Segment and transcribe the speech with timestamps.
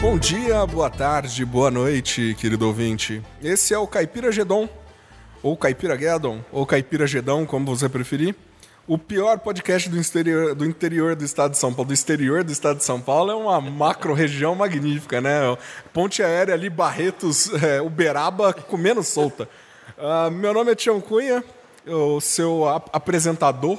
[0.00, 3.22] Bom dia, boa tarde, boa noite, querido ouvinte.
[3.42, 4.68] Esse é o Caipira Gedon,
[5.42, 8.34] ou Caipira Guedon, ou Caipira Gedão, como você preferir.
[8.86, 11.88] O pior podcast do exterior, do interior do estado de São Paulo.
[11.88, 15.56] Do exterior do estado de São Paulo é uma macro-região magnífica, né?
[15.92, 19.48] Ponte aérea ali, Barretos, é, Uberaba, comendo solta.
[19.96, 21.42] Uh, meu nome é Tião Cunha,
[21.86, 23.78] o seu ap apresentador.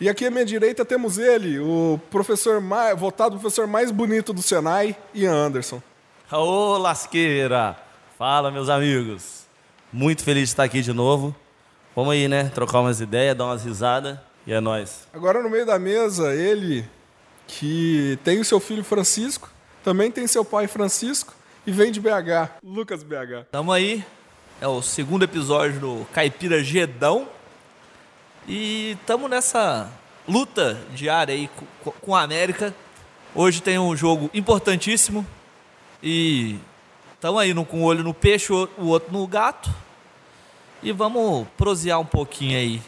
[0.00, 4.40] E aqui à minha direita temos ele, o professor mais, votado professor mais bonito do
[4.40, 5.82] Senai, Ian Anderson.
[6.32, 7.76] Ô, lasqueira!
[8.16, 9.44] Fala, meus amigos.
[9.92, 11.36] Muito feliz de estar aqui de novo.
[11.94, 12.44] Vamos aí, né?
[12.54, 15.06] Trocar umas ideias, dar umas risadas e é nóis.
[15.12, 16.88] Agora no meio da mesa, ele
[17.46, 19.50] que tem o seu filho Francisco,
[19.84, 21.34] também tem seu pai Francisco
[21.66, 23.48] e vem de BH, Lucas BH.
[23.52, 24.02] Tamo aí,
[24.62, 27.28] é o segundo episódio do Caipira Gedão
[28.52, 29.88] e tamo nessa
[30.26, 31.48] luta diária aí
[32.00, 32.74] com a América.
[33.32, 35.24] Hoje tem um jogo importantíssimo
[36.02, 36.58] e
[37.20, 39.72] tamo aí um com o olho no peixe, o outro no gato.
[40.82, 42.82] E vamos prosear um pouquinho aí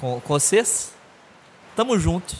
[0.00, 0.92] com, com vocês.
[1.76, 2.34] Tamo junto.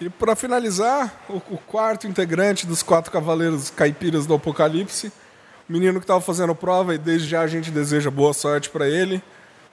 [0.00, 5.12] E para finalizar, o, o, quarto integrante dos quatro cavaleiros caipiras do Apocalipse,
[5.68, 9.20] menino que estava fazendo prova e desde já a gente deseja boa sorte para ele,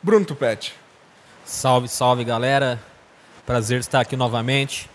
[0.02, 0.75] Bruno Tupete.
[1.50, 2.80] Salve, salve galera.
[3.44, 4.88] Prazer estar aqui novamente.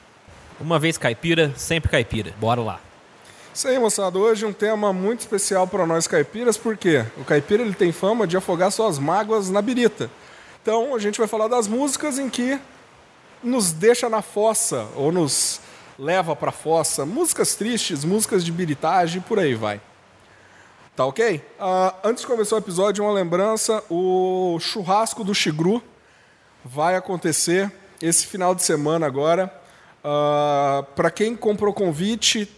[0.60, 2.32] Uma vez caipira, sempre caipira.
[2.38, 2.80] Bora lá.
[3.52, 4.16] Isso aí, moçada.
[4.20, 8.36] Hoje um tema muito especial para nós caipiras, porque o caipira ele tem fama de
[8.36, 10.08] afogar suas mágoas na birita.
[10.62, 12.56] Então a gente vai falar das músicas em que
[13.42, 15.60] nos deixa na fossa ou nos
[15.98, 17.04] leva para fossa.
[17.04, 19.80] Músicas tristes, músicas de biritagem, por aí vai.
[20.94, 21.42] Tá ok?
[21.58, 25.82] Uh, antes de começar o episódio, uma lembrança: o churrasco do Xigru
[26.64, 27.70] vai acontecer
[28.00, 29.52] esse final de semana agora.
[30.04, 32.50] Uh, para quem comprou convite,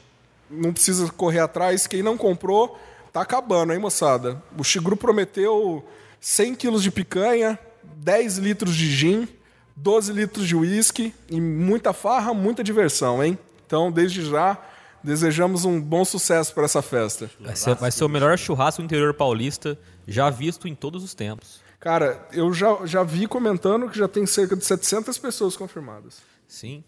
[0.51, 1.87] não precisa correr atrás.
[1.87, 2.79] Quem não comprou,
[3.13, 4.43] tá acabando, hein, moçada?
[4.59, 5.85] O Xigru prometeu
[6.21, 9.29] 100 quilos de picanha, 10 litros de gin,
[9.77, 13.39] 12 litros de uísque e muita farra, muita diversão, hein?
[13.67, 14.59] Então, desde já,
[15.03, 17.31] desejamos um bom sucesso para essa festa.
[17.39, 21.61] Vai ser, vai ser o melhor churrasco interior paulista já visto em todos os tempos.
[21.87, 26.21] Cara, eu já, já vi comentando que já tem cerca de 700 pessoas confirmadas.
[26.49, 26.83] Sim.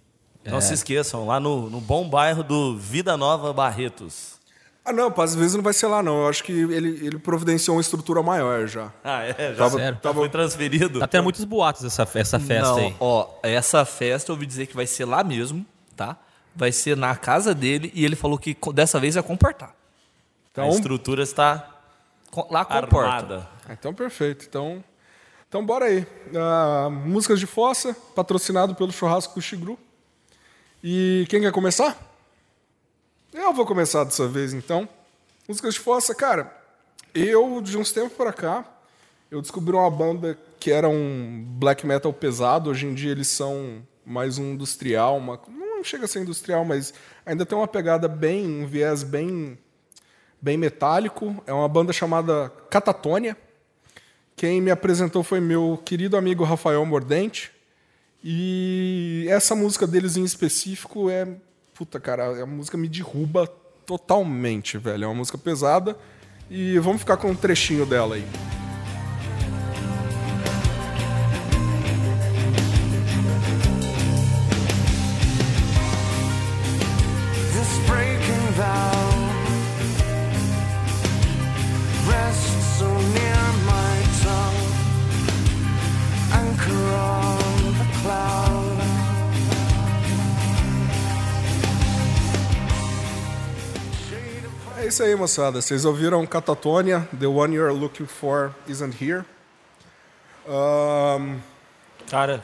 [0.45, 0.61] Não é.
[0.61, 4.41] se esqueçam, lá no, no bom bairro do Vida Nova Barretos.
[4.85, 6.23] Ah, não, às vezes não vai ser lá, não.
[6.23, 8.93] Eu acho que ele, ele providenciou uma estrutura maior já.
[9.05, 9.53] Ah, é?
[9.53, 9.99] Já, tava, Sério?
[10.03, 10.19] Tava...
[10.19, 10.99] foi transferido?
[10.99, 12.97] Tá tendo muitos boatos essa, essa festa não, aí.
[12.99, 16.17] Ó, essa festa eu ouvi dizer que vai ser lá mesmo, tá?
[16.57, 19.77] Vai ser na casa dele e ele falou que dessa vez vai comportar.
[20.51, 21.79] Então, a estrutura está
[22.51, 23.49] lá comporta.
[23.69, 24.45] Ah, então, perfeito.
[24.49, 24.83] Então,
[25.49, 26.07] então bora aí.
[26.29, 29.79] Uh, músicas de Fossa, patrocinado pelo Churrasco do Xigru.
[30.83, 31.97] E quem quer começar?
[33.33, 34.89] Eu vou começar dessa vez, então.
[35.49, 36.57] Músicas de fossa, cara.
[37.15, 38.65] Eu, de uns tempos para cá,
[39.31, 42.71] eu descobri uma banda que era um black metal pesado.
[42.71, 46.95] Hoje em dia eles são mais um industrial, uma, não chega a ser industrial, mas
[47.27, 49.59] ainda tem uma pegada bem, um viés bem,
[50.41, 51.43] bem metálico.
[51.47, 53.37] É uma banda chamada Catatônia.
[54.38, 57.50] Quem me apresentou foi meu querido amigo Rafael Mordente.
[58.22, 61.26] E essa música deles em específico é.
[61.75, 63.49] Puta, cara, a música me derruba
[63.84, 65.03] totalmente, velho.
[65.03, 65.99] É uma música pesada.
[66.49, 68.58] E vamos ficar com um trechinho dela aí.
[94.99, 95.63] Isso aí, moçada.
[95.63, 99.25] Vocês ouviram Catatonia, The One You're Looking For Isn't Here.
[100.45, 101.39] Um...
[102.11, 102.43] Cara,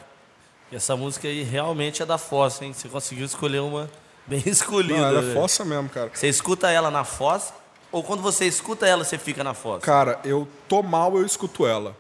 [0.71, 2.73] essa música aí realmente é da Fossa, hein?
[2.73, 3.91] Você conseguiu escolher uma
[4.25, 5.11] bem escolhida.
[5.11, 6.13] Não, é fossa mesmo, cara.
[6.15, 7.53] Você escuta ela na fossa?
[7.91, 9.81] Ou quando você escuta ela, você fica na fossa?
[9.81, 11.97] Cara, eu tô mal, eu escuto ela.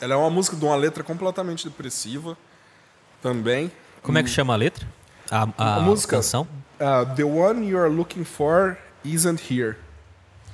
[0.00, 2.38] Ela é uma música de uma letra completamente depressiva
[3.20, 3.72] também.
[4.02, 4.86] Como é que chama a letra?
[5.28, 6.46] A, a, a música, canção?
[6.78, 9.78] Uh, The One You're Looking For Isn't Here.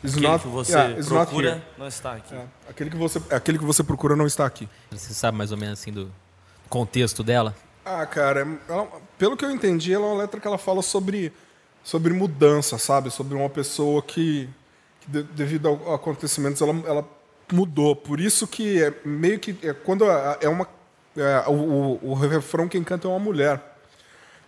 [0.04, 2.34] Aquele not, que você yeah, procura não está aqui.
[2.34, 4.68] É, aquele, que você, aquele que você procura não está aqui.
[4.90, 6.10] Você sabe mais ou menos assim do
[6.68, 7.54] contexto dela?
[7.84, 11.32] Ah, cara, ela, pelo que eu entendi, ela é uma letra que ela fala sobre,
[11.84, 13.10] sobre mudança, sabe?
[13.10, 14.48] Sobre uma pessoa que,
[15.00, 17.08] que de, devido a acontecimentos, ela, ela
[17.52, 17.94] mudou.
[17.94, 19.56] Por isso que é meio que.
[19.62, 20.66] É, quando é uma.
[21.16, 23.71] É, o, o, o refrão quem canta é uma mulher.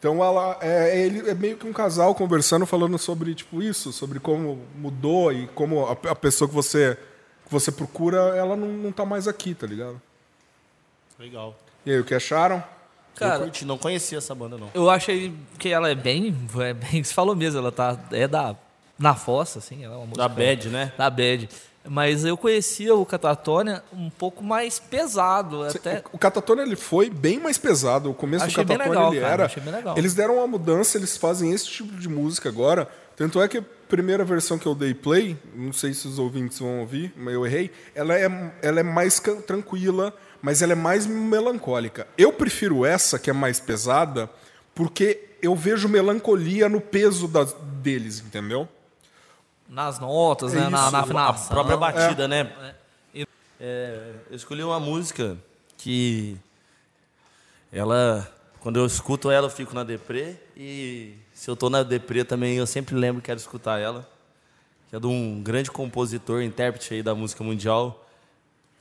[0.05, 4.21] Então ela é, ele é meio que um casal conversando, falando sobre tipo isso, sobre
[4.21, 6.99] como mudou e como a, a pessoa que você
[7.47, 9.99] que você procura, ela não, não tá mais aqui, tá ligado?
[11.19, 11.57] Legal.
[11.87, 12.57] E aí, o que acharam?
[12.57, 12.63] eu
[13.15, 14.69] Cara, curti, não conhecia essa banda, não.
[14.75, 16.37] eu achei que ela é bem.
[16.59, 17.99] É bem você falou mesmo, ela tá.
[18.13, 18.55] É da.
[18.99, 19.85] Na fossa, assim.
[19.85, 20.29] Ela é uma música.
[20.29, 20.93] Da Bad, né?
[20.99, 21.49] Da Bad.
[21.87, 25.65] Mas eu conhecia o Catatônia um pouco mais pesado.
[25.65, 26.03] Até.
[26.13, 28.11] O Catatone ele foi bem mais pesado.
[28.11, 29.45] O começo Achei do Catatone legal, ele cara, era.
[29.45, 29.99] achei bem legal.
[29.99, 32.89] Eles deram uma mudança, eles fazem esse tipo de música agora.
[33.17, 36.59] Tanto é que a primeira versão que eu dei play, não sei se os ouvintes
[36.59, 37.71] vão ouvir, mas eu errei.
[37.95, 42.07] Ela é, ela é mais tranquila, mas ela é mais melancólica.
[42.17, 44.29] Eu prefiro essa, que é mais pesada,
[44.75, 48.67] porque eu vejo melancolia no peso das, deles, entendeu?
[49.75, 50.69] Nas notas, né?
[50.69, 52.53] Na, Isso, na a própria batida, né?
[53.13, 53.27] E-
[53.61, 55.37] É, eu escolhi uma música
[55.77, 56.37] que
[57.73, 58.29] ela,
[58.61, 62.57] quando eu escuto ela, eu fico na deprê e se eu tô na deprê também,
[62.57, 64.09] eu sempre lembro que quero escutar ela,
[64.89, 68.07] que é de um grande compositor, intérprete aí da música mundial,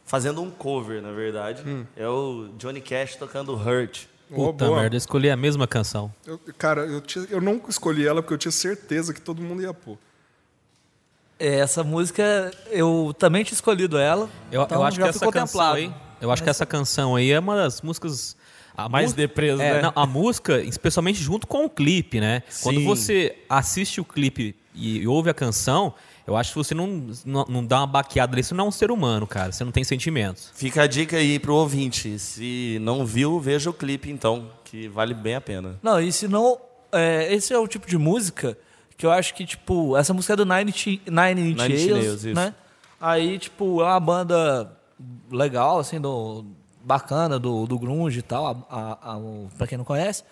[0.06, 1.63] fazendo um cover, na verdade.
[1.98, 4.06] É o Johnny Cash tocando Hurt.
[4.30, 4.81] Puta boa.
[4.81, 6.13] merda, eu escolhi a mesma canção.
[6.25, 9.62] Eu- cara, eu, tinha- eu não escolhi ela porque eu tinha certeza que todo mundo
[9.62, 9.98] ia pôr.
[11.44, 14.30] É, Essa música, eu também tinha escolhido ela.
[14.50, 15.92] Eu, então eu acho já que essa canção aí,
[16.22, 18.38] eu acho que essa canção aí é uma das músicas
[18.75, 19.81] a Mais deprês, é, né?
[19.81, 22.42] não, a música, especialmente junto com o clipe, né?
[22.63, 22.86] Quando Sim.
[22.86, 25.94] você assiste o clipe e ouve a canção,
[26.25, 28.72] eu acho que você não, não, não dá uma baqueada ali, você não é um
[28.72, 29.51] ser humano, cara.
[29.51, 30.50] Você não tem sentimentos.
[30.56, 32.18] Fica a dica aí pro ouvinte.
[32.18, 35.78] Se não viu, veja o clipe então, que vale bem a pena.
[35.84, 36.57] Não, e se não.
[36.92, 38.57] é, esse é o tipo de música
[38.98, 41.88] que eu acho que, tipo, essa música é do Nine, Inch- Nine Inch Nine Nails,
[42.04, 42.36] Nails, isso.
[42.36, 42.54] né?
[43.00, 44.72] Aí, tipo, é uma banda
[45.31, 46.45] legal, assim, do,
[46.84, 49.19] bacana, do, do grunge e tal, a, a, a,
[49.57, 50.24] pra quem não conhece.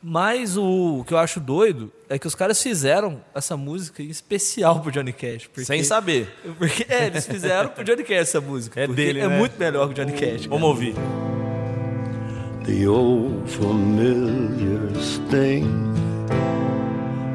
[0.00, 4.78] Mas o que eu acho doido é que os caras fizeram essa música em especial
[4.80, 5.46] pro Johnny Cash.
[5.48, 6.32] Porque, Sem saber.
[6.56, 8.80] Porque, é, eles fizeram pro Johnny Cash essa música.
[8.80, 9.36] É dele, É né?
[9.38, 10.46] muito melhor que o Johnny Cash.
[10.46, 10.48] cara.
[10.50, 10.94] Vamos ouvir.
[12.64, 15.66] the old familiar sting.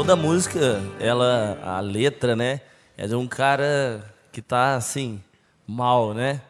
[0.00, 2.62] Toda música, ela, a letra, né,
[2.96, 4.02] é de um cara
[4.32, 5.20] que tá assim,
[5.66, 6.40] mal, né?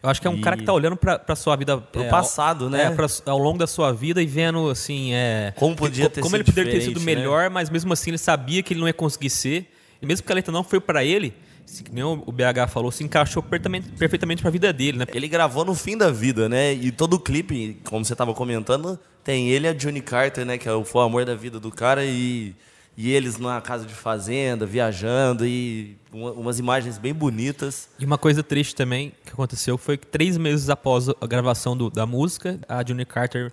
[0.00, 1.78] Eu acho que é um E- cara que tá olhando pra, pra sua vida.
[1.78, 2.84] Pro é, passado, ao, né?
[2.84, 5.52] É, pra- ao longo da sua vida e vendo, assim, é.
[5.56, 7.06] Como podia ter Como sido ele poderia ter sido né?
[7.06, 9.68] melhor, mas mesmo assim ele sabia que ele não ia conseguir ser.
[10.00, 11.34] E mesmo que a letra não foi pra ele,
[11.64, 15.06] se, que nem o o BH falou, se encaixou perfeitamente, perfeitamente pra vida dele, né?
[15.12, 16.72] Ele gravou no fim da vida, né?
[16.72, 20.56] E todo o clipe, como você tava comentando, tem ele e a Johnny Carter, né?
[20.56, 22.54] Que é o- foi o amor da vida do cara e,
[22.96, 27.88] e eles na casa de fazenda, viajando e uma- umas imagens bem bonitas.
[27.98, 31.90] E uma coisa triste também que aconteceu foi que três meses após a gravação do-
[31.90, 33.52] da música, a Johnny Carter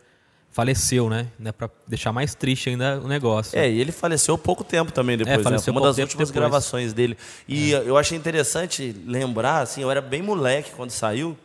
[0.49, 1.27] faleceu, né?
[1.39, 1.51] né?
[1.51, 3.57] Pra deixar mais triste ainda o negócio.
[3.57, 5.43] É, e ele faleceu pouco tempo também depois, né?
[5.43, 6.31] faleceu Foi uma das últimas depois.
[6.31, 7.17] gravações dele.
[7.47, 11.35] E eu achei interessante lembrar, assim, eu era bem moleque quando saiu,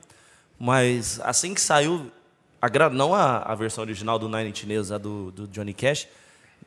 [0.58, 2.10] mas assim que saiu,
[2.60, 6.06] a não a, a versão original do Nine Inch Nails, a do, do Johnny Cash,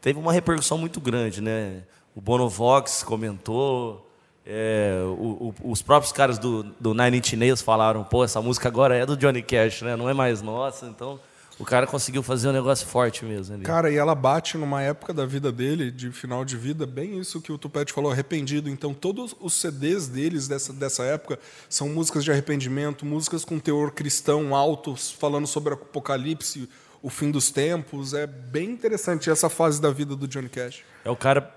[0.02, 1.84] teve uma repercussão muito grande, né?
[2.16, 4.06] O Bono Vox comentou,
[4.46, 8.68] é, o- o- os próprios caras do, do Nine Inch Nails falaram, pô, essa música
[8.68, 9.96] agora é do Johnny Cash, né?
[9.96, 11.20] Não é mais nossa, então...
[11.60, 13.64] O cara conseguiu fazer um negócio forte mesmo ali.
[13.64, 17.40] Cara, e ela bate numa época da vida dele, de final de vida, bem isso
[17.40, 18.68] que o Tupete falou, arrependido.
[18.68, 21.38] Então, todos os CDs deles dessa, dessa época
[21.70, 26.68] são músicas de arrependimento, músicas com teor cristão alto, falando sobre apocalipse,
[27.02, 28.14] o fim dos tempos.
[28.14, 30.82] É bem interessante essa fase da vida do Johnny Cash.
[31.04, 31.50] É o cara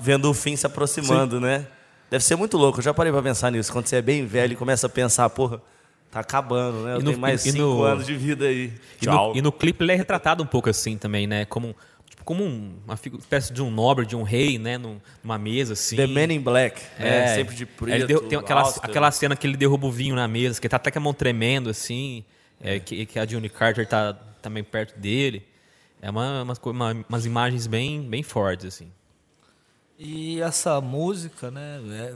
[0.00, 1.66] vendo o fim se aproximando, né?
[2.10, 2.78] Deve ser muito louco.
[2.78, 3.72] Eu já parei pra pensar nisso.
[3.72, 5.60] Quando você é bem velho e começa a pensar, porra,
[6.10, 6.94] tá acabando, né?
[6.94, 8.72] Eu E no- tenho mais e cinco no- anos de vida aí.
[9.02, 9.30] E Tchau.
[9.32, 11.44] no, e no clipe ele é retratado um pouco assim também, né?
[11.46, 11.74] Como,
[12.08, 14.78] tipo, como um- uma espécie de um nobre, de um rei, né?
[14.78, 15.96] Num- Numa mesa, assim.
[15.96, 17.34] The Man in Black, né?
[17.34, 17.96] Sempre de preto.
[17.96, 20.70] Ele derru- tem aquela, aquela cena que ele derruba o vinho na mesa, que ele
[20.70, 22.24] tá até com a mão tremendo, assim.
[22.60, 25.42] é, que, que a Johnny Carter tá também perto dele.
[26.00, 28.88] É uma, umas, co- uma- umas imagens bem, bem fortes, assim.
[29.98, 32.14] E essa música, né, é-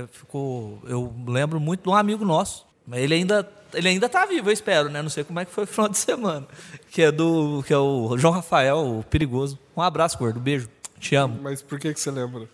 [0.00, 0.80] é, ficou.
[0.86, 2.66] Eu lembro muito de um amigo nosso.
[2.92, 5.00] Ele ainda ele ainda tá vivo, eu espero, né?
[5.00, 6.46] Não sei como é que foi o final de semana.
[6.90, 7.62] Que é do.
[7.66, 9.58] Que é o João Rafael, o perigoso.
[9.76, 10.38] Um abraço, gordo.
[10.40, 10.68] Beijo.
[10.98, 11.38] Te amo.
[11.42, 12.48] Mas por que, que você lembra?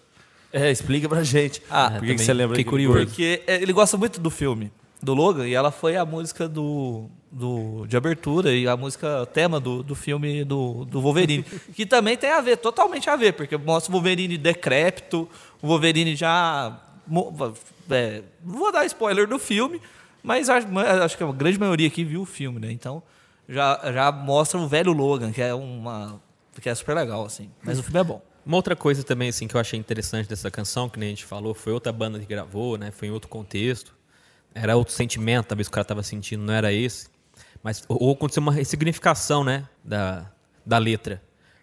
[0.52, 1.62] É, explica pra gente.
[1.68, 3.06] Ah, por que, que você lembra fiquei daquele curioso.
[3.10, 4.70] Porque é, ele gosta muito do filme,
[5.02, 9.60] do Logan, e ela foi a música do, do, de abertura e a música tema
[9.60, 11.44] do, do filme do, do Wolverine.
[11.74, 15.28] que também tem a ver, totalmente a ver, porque mostra o Wolverine decrépito,
[15.62, 16.80] o Wolverine já.
[17.90, 19.80] é, não vou dar spoiler do filme,
[20.22, 22.72] mas acho, acho que a grande maioria aqui viu o filme, né?
[22.72, 23.02] Então
[23.48, 26.20] já, já mostra o velho Logan, que é uma.
[26.60, 27.50] que é super legal, assim.
[27.62, 28.22] Mas o filme é bom.
[28.44, 31.24] Uma outra coisa também assim que eu achei interessante dessa canção, que nem a gente
[31.24, 32.90] falou, foi outra banda que gravou, né?
[32.90, 33.94] Foi em outro contexto.
[34.54, 37.08] Era outro sentimento, talvez o cara estava sentindo, não era esse.
[37.62, 40.30] Mas ou aconteceu uma ressignificação, né, da,
[40.64, 41.22] da letra.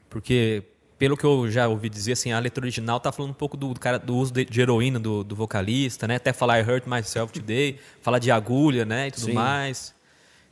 [0.09, 0.63] Porque
[0.97, 3.73] pelo que eu já ouvi dizer, assim, a letra original tá falando um pouco do,
[3.73, 6.15] do cara do uso de, de heroína do, do vocalista, né?
[6.15, 9.33] Até falar I hurt myself today, falar de agulha, né, e tudo Sim.
[9.33, 9.93] mais.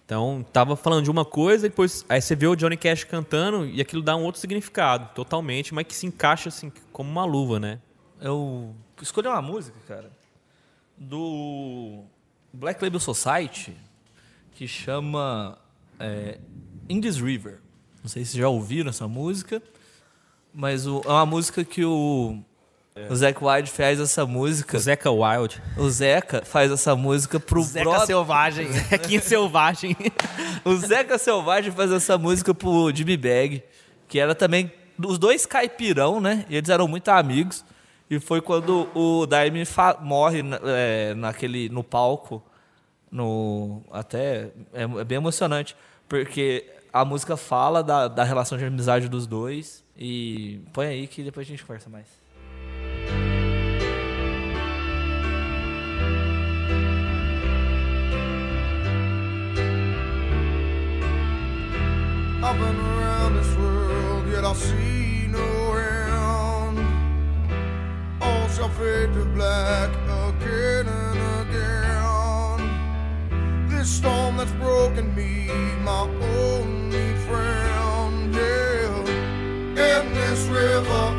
[0.06, 3.66] Então, tava falando de uma coisa, e depois aí você vê o Johnny Cash cantando
[3.66, 7.60] e aquilo dá um outro significado, totalmente, mas que se encaixa assim como uma luva,
[7.60, 7.80] né?
[8.20, 10.12] Eu escolhi uma música, cara,
[10.98, 12.04] do
[12.52, 13.76] Black Label Society,
[14.56, 15.58] que chama
[16.00, 16.38] é,
[16.90, 17.60] In This River.
[18.02, 19.62] Não sei se já ouviram essa música,
[20.54, 22.38] mas o- é uma música que o,
[23.10, 24.78] o Zac Wilde fez essa música.
[24.78, 25.62] O Zeca Wild.
[25.78, 28.68] O Zeca faz essa música pro Zeca Selvagem.
[28.90, 29.96] Zequinha Selvagem.
[30.66, 33.64] o Zeca Selvagem faz essa música pro Jimmy Bag,
[34.08, 34.72] que era também
[35.04, 36.46] os dois caipirão, né?
[36.50, 37.64] E eles eram muito amigos.
[38.10, 39.64] E foi quando o Daime
[40.02, 42.44] morre é, naquele no palco,
[43.14, 45.76] no até é, é bem emocionante,
[46.10, 51.22] porque a música fala da, da relação de amizade dos dois e põe aí que
[51.22, 52.08] depois a gente conversa mais.
[62.46, 66.78] I've been around this world, yet I see no end.
[68.20, 70.03] All shall fade to black
[73.84, 75.50] Storm that's broken me,
[75.84, 76.08] my
[76.40, 80.02] only friend, yeah.
[80.02, 81.14] In this river,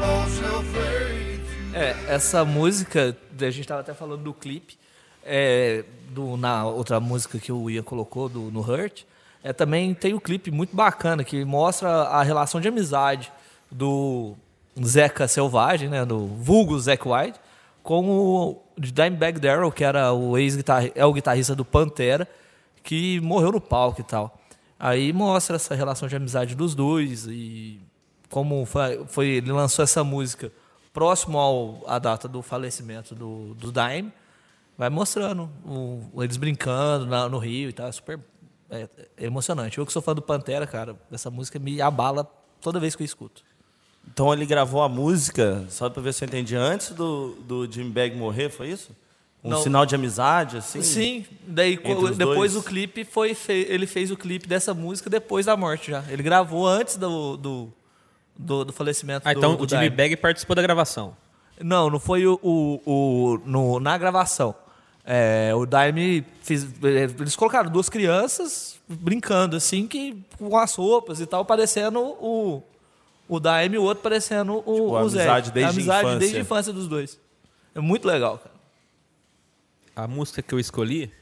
[1.74, 4.78] É, essa música, a gente tava até falando do clipe,
[5.24, 9.02] é, do, na outra música que o Ian colocou, do, no Hurt,
[9.42, 13.30] é, também tem o clipe muito bacana, que mostra a relação de amizade
[13.70, 14.34] do
[14.82, 17.40] Zeca Selvagem, né, do vulgo Zack White,
[17.82, 22.26] com o Dimebag Darrell, que era o ex-guitarrista, é o guitarrista do Pantera,
[22.84, 24.38] que morreu no palco e tal.
[24.78, 27.80] Aí mostra essa relação de amizade dos dois e
[28.30, 30.52] como foi, foi- ele lançou essa música
[30.92, 34.12] próximo ao, à data do falecimento do, do Dime,
[34.78, 35.50] vai mostrando
[36.22, 38.20] eles brincando na- no Rio e tal, é super
[38.70, 39.78] é, é emocionante.
[39.78, 42.24] Eu que sou fã do Pantera, cara, essa música me abala
[42.60, 43.42] toda vez que eu escuto.
[44.06, 47.88] Então ele gravou a música, só pra ver se eu entendi, antes do, do Jim
[47.90, 48.90] Bag morrer, foi isso?
[49.44, 49.62] Um Não.
[49.62, 50.80] sinal de amizade, assim?
[50.82, 51.76] Sim, daí
[52.16, 52.56] depois dois?
[52.56, 56.02] o clipe foi fe- ele fez o clipe dessa música depois da morte já.
[56.08, 57.68] Ele gravou antes do do,
[58.38, 59.90] do, do falecimento Ah, do, então do o Jimmy.
[59.90, 61.14] Bag participou da gravação.
[61.60, 64.54] Não, não foi o, o, o- no, na gravação.
[65.04, 71.26] É, o Daime fez, eles colocaram duas crianças brincando assim que com as roupas e
[71.26, 72.62] tal parecendo o
[73.28, 75.18] o Daime e o outro parecendo o, Tipo, a o Zé.
[75.20, 76.18] amizade desde a amizade infância.
[76.18, 77.20] desde a infância dos dois.
[77.74, 78.53] É muito legal, cara.
[79.96, 81.12] A música que eu escolhi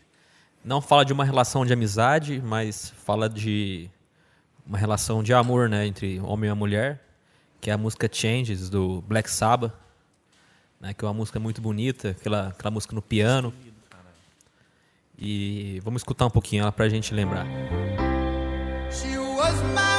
[0.64, 3.90] não fala de uma relação de amizade, mas fala de
[4.66, 7.04] uma relação de amor, né, entre homem e mulher,
[7.60, 9.74] que é a música Changes do Black Sabbath,
[10.80, 13.52] né, que é uma música muito bonita, aquela, aquela música no piano.
[15.18, 17.46] E vamos escutar um pouquinho ela pra gente lembrar.
[18.90, 19.91] She was my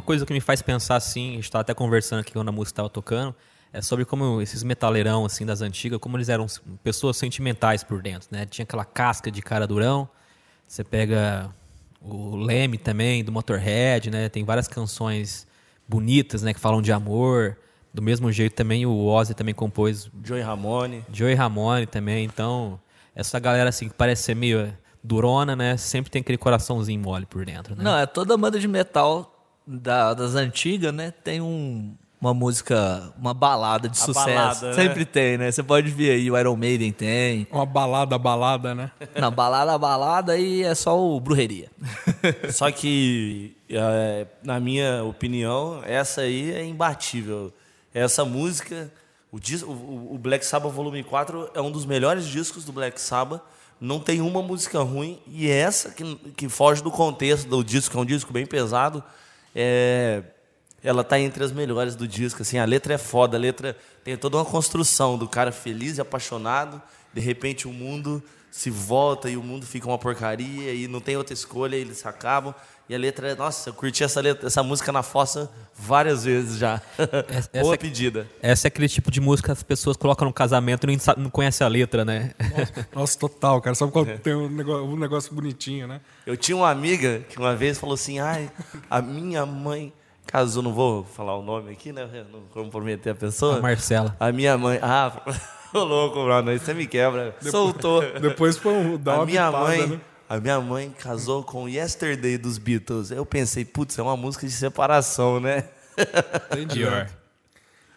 [0.00, 2.52] uma coisa que me faz pensar assim, a gente estava até conversando aqui quando a
[2.52, 3.34] música estava tocando,
[3.72, 6.46] é sobre como esses metaleirão assim das antigas, como eles eram
[6.82, 8.46] pessoas sentimentais por dentro, né?
[8.46, 10.08] Tinha aquela casca de cara durão.
[10.66, 11.54] Você pega
[12.00, 14.28] o Leme também do Motorhead, né?
[14.28, 15.46] Tem várias canções
[15.86, 17.56] bonitas, né, que falam de amor.
[17.92, 21.04] Do mesmo jeito também o Ozzy também compôs Joey Ramone.
[21.12, 22.80] Joey Ramone também, então
[23.14, 24.72] essa galera assim que parece ser meio
[25.04, 25.76] durona, né?
[25.76, 27.84] Sempre tem aquele coraçãozinho mole por dentro, né?
[27.84, 29.39] Não, é toda banda de metal
[29.78, 31.12] da- das antigas, né?
[31.22, 34.26] Tem um- uma música, uma balada de A sucesso.
[34.26, 34.74] balada, né?
[34.74, 35.50] Sempre tem, né?
[35.50, 37.46] Você pode ver aí, o Iron Maiden tem.
[37.50, 38.90] Uma balada, balada, né?
[39.18, 41.70] Na balada, balada aí é só o brujeria.
[42.52, 47.52] Só que, é, na minha opinião, essa aí é imbatível.
[47.94, 48.92] Essa música,
[49.32, 53.40] o, o- o Black Sabbath Volume 4 é um dos melhores discos do Black Sabbath.
[53.80, 55.18] Não tem uma música ruim.
[55.26, 59.02] E essa, que, que foge do contexto do disco, que é um disco bem pesado,
[59.54, 60.22] é,
[60.82, 62.42] ela tá entre as melhores do disco.
[62.42, 66.00] Assim, a letra é foda, a letra tem toda uma construção do cara feliz e
[66.00, 66.80] apaixonado.
[67.12, 71.16] De repente o mundo se volta e o mundo fica uma porcaria e não tem
[71.16, 72.54] outra escolha, e eles acabam.
[72.90, 73.36] E a letra é.
[73.36, 76.82] Nossa, eu curti essa, letra, essa música na fossa várias vezes já.
[77.30, 78.26] Essa- Boa essa- pedida.
[78.42, 81.30] Essa é aquele tipo de música que as pessoas colocam no casamento e não, não
[81.30, 82.32] conhecem a letra, né?
[82.92, 83.76] Nossa, total, cara.
[83.76, 84.18] Sabe qual É.
[84.18, 86.00] tem um negócio, um negócio bonitinho, né?
[86.26, 88.50] Eu tinha uma amiga que uma vez falou assim: ai,
[88.90, 89.92] a minha mãe
[90.26, 92.08] casou, não vou falar o nome aqui, né?
[92.32, 93.58] Não comprometer a pessoa.
[93.58, 94.16] A Marcela.
[94.18, 94.80] A minha mãe.
[95.72, 97.36] Ah, ô louco, Bruno, aí você me quebra.
[97.40, 98.02] Soltou.
[98.20, 99.86] Depois pô, dá a uma minha mãe.
[99.86, 100.00] né?
[100.30, 103.10] A minha mãe casou com Yesterday dos Beatles.
[103.10, 105.64] Eu pensei, putz, é uma música de separação, né?
[106.52, 106.84] Entendi.
[106.84, 107.06] Então,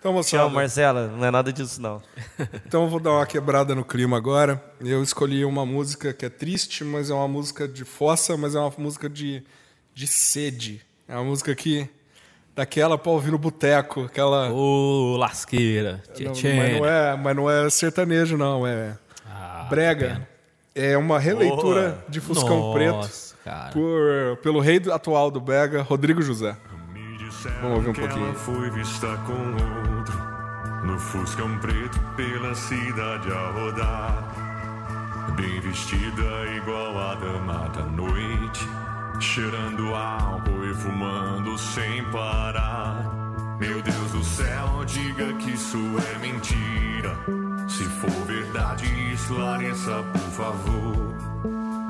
[0.02, 1.08] Tchau, moçada, Marcela.
[1.10, 2.02] Não é nada disso, não.
[2.66, 4.60] então eu vou dar uma quebrada no clima agora.
[4.82, 8.60] Eu escolhi uma música que é triste, mas é uma música de fossa, mas é
[8.60, 9.44] uma música de,
[9.94, 10.82] de sede.
[11.08, 11.88] É uma música que...
[12.56, 14.52] Daquela pra ouvir no boteco, aquela...
[14.52, 16.02] Ô, lasqueira.
[16.20, 16.88] Não, Tchê, mas, não tchê.
[16.88, 18.66] é, mas não é sertanejo, não.
[18.66, 20.33] É Ah, brega.
[20.76, 22.06] É uma releitura Boa.
[22.10, 23.72] de Fuscão Nossa, Preto cara.
[23.72, 26.56] por, pelo rei do- atual do Brega, Rodrigo José.
[27.62, 28.26] Vamos ouvir um pouquinho.
[28.26, 30.18] ela foi vista com outro
[30.86, 36.24] No Fuscão preto pela cidade a rodar Bem vestida
[36.56, 38.66] igual a dama da noite
[39.20, 45.78] Cheirando álcool e fumando sem parar Meu Deus do céu, diga que isso
[46.16, 47.18] é mentira
[47.68, 51.04] Se for verdade, esclareça por favor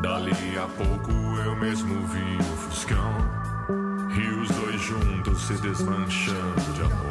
[0.04, 1.12] Dali a pouco
[1.46, 3.14] eu mesmo vi o Fuscão
[4.14, 7.08] e os dois juntos se desmanchando de amor.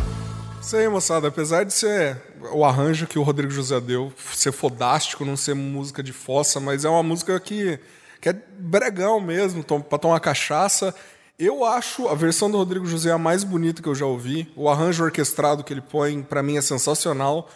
[0.60, 1.28] Isso aí, moçada.
[1.28, 2.20] Apesar de ser
[2.52, 6.84] o arranjo que o Rodrigo José deu, ser fodástico, não ser música de fossa, mas
[6.84, 7.80] é uma música que,
[8.20, 10.94] que é bregão mesmo, pra tomar cachaça.
[11.38, 14.52] Eu acho a versão do Rodrigo José a mais bonita que eu já ouvi.
[14.54, 17.48] O arranjo orquestrado que ele põe, pra mim, é sensacional.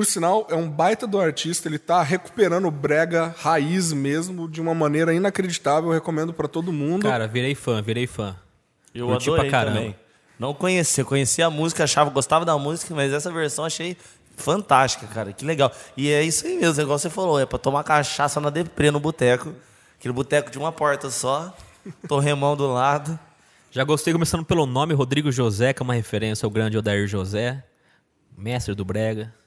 [0.00, 4.58] Por sinal, é um baita do artista, ele tá recuperando o brega raiz mesmo de
[4.58, 5.90] uma maneira inacreditável.
[5.90, 7.02] Eu recomendo pra todo mundo.
[7.02, 8.34] Cara, virei fã, virei fã.
[8.94, 9.76] Eu Curti pra adorei caramba.
[9.76, 9.96] também.
[10.38, 13.94] Não conhecia, conhecia a música, achava, gostava da música, mas essa versão achei
[14.38, 15.34] fantástica, cara.
[15.34, 15.70] Que legal.
[15.94, 18.98] E é isso aí mesmo, igual você falou, é pra tomar cachaça na deprê no
[18.98, 19.54] boteco.
[19.98, 21.54] Aquele boteco de uma porta só,
[22.08, 23.18] torremão do lado.
[23.70, 27.62] Já gostei começando pelo nome Rodrigo José, que é uma referência ao grande Odair José,
[28.34, 29.38] mestre do Brega.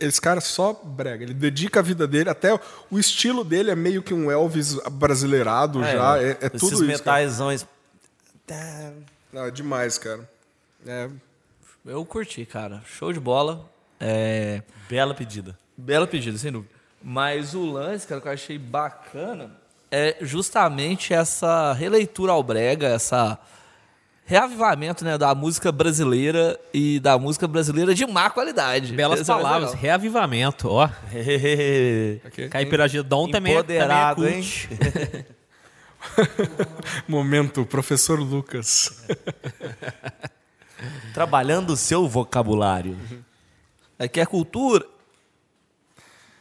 [0.00, 2.58] Esse cara só brega, ele dedica a vida dele, até
[2.90, 6.84] o estilo dele é meio que um Elvis brasileirado já, é, é esses tudo isso.
[6.84, 7.66] Metaisões.
[9.32, 10.28] Não, é demais, cara.
[10.86, 11.08] É,
[11.84, 12.82] Eu curti, cara.
[12.86, 13.70] Show de bola.
[14.00, 14.62] É...
[14.88, 15.56] Bela pedida.
[15.76, 16.72] Bela pedida, sem dúvida.
[17.02, 23.38] Mas o lance, cara, que eu achei bacana é justamente essa releitura ao brega, essa
[24.24, 28.92] reavivamento né, da música brasileira e da música brasileira de má qualidade.
[28.92, 29.82] Belas Esse é palavras, legal.
[29.82, 30.88] reavivamento, ó.
[32.50, 34.68] Caipiragedon também, também é Empoderado, cult.
[37.06, 39.04] momento, professor Lucas.
[41.14, 42.98] Trabalhando o seu vocabulário.
[43.98, 44.84] Aqui é cultura.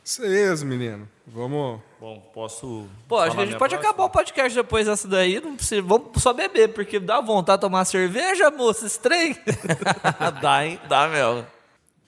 [0.04, 1.08] Isso aí, menino.
[1.28, 1.80] Vamos.
[2.02, 2.88] Bom, posso.
[3.08, 3.92] Pô, acho que a gente pode próxima?
[3.92, 5.40] acabar o podcast depois dessa daí.
[5.40, 8.52] Não precisa, vamos só beber, porque dá vontade de tomar cerveja,
[8.84, 9.38] esse trem.
[10.42, 10.80] Dá, hein?
[10.90, 11.46] Dá, meu.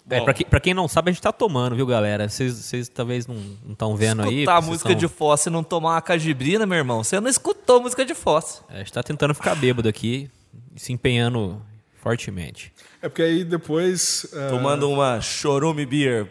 [0.10, 0.26] É, Bom.
[0.26, 2.28] pra, quem, pra quem não sabe, a gente tá tomando, viu, galera?
[2.28, 3.38] Vocês, talvez não
[3.70, 4.40] estão vendo aí.
[4.40, 7.80] Escutar música tão- de fossa e não tomar uma cajibrina, meu irmão, você não escutou
[7.80, 8.64] música de fossa.
[8.70, 10.28] É, A gente tá tentando ficar bêbado aqui,
[10.76, 11.62] se empenhando
[12.02, 12.74] fortemente.
[13.00, 14.26] É porque aí depois.
[14.34, 16.30] é, Tomando uma chorume beer.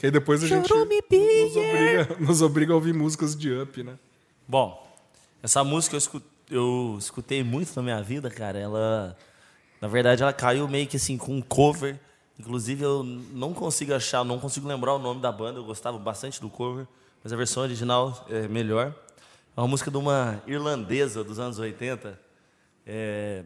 [0.00, 3.98] Que aí depois a gente nos obriga, nos obriga a ouvir músicas de up, né?
[4.48, 4.90] Bom,
[5.42, 8.58] essa música eu, escu- eu escutei muito na minha vida, cara.
[8.58, 9.14] Ela,
[9.80, 12.00] na verdade, ela caiu meio que assim com um cover.
[12.38, 15.58] Inclusive, eu não consigo achar, não consigo lembrar o nome da banda.
[15.58, 16.86] Eu gostava bastante do cover,
[17.22, 18.94] mas a versão original é melhor.
[19.54, 22.18] É uma música de uma irlandesa dos anos 80.
[22.86, 23.44] É,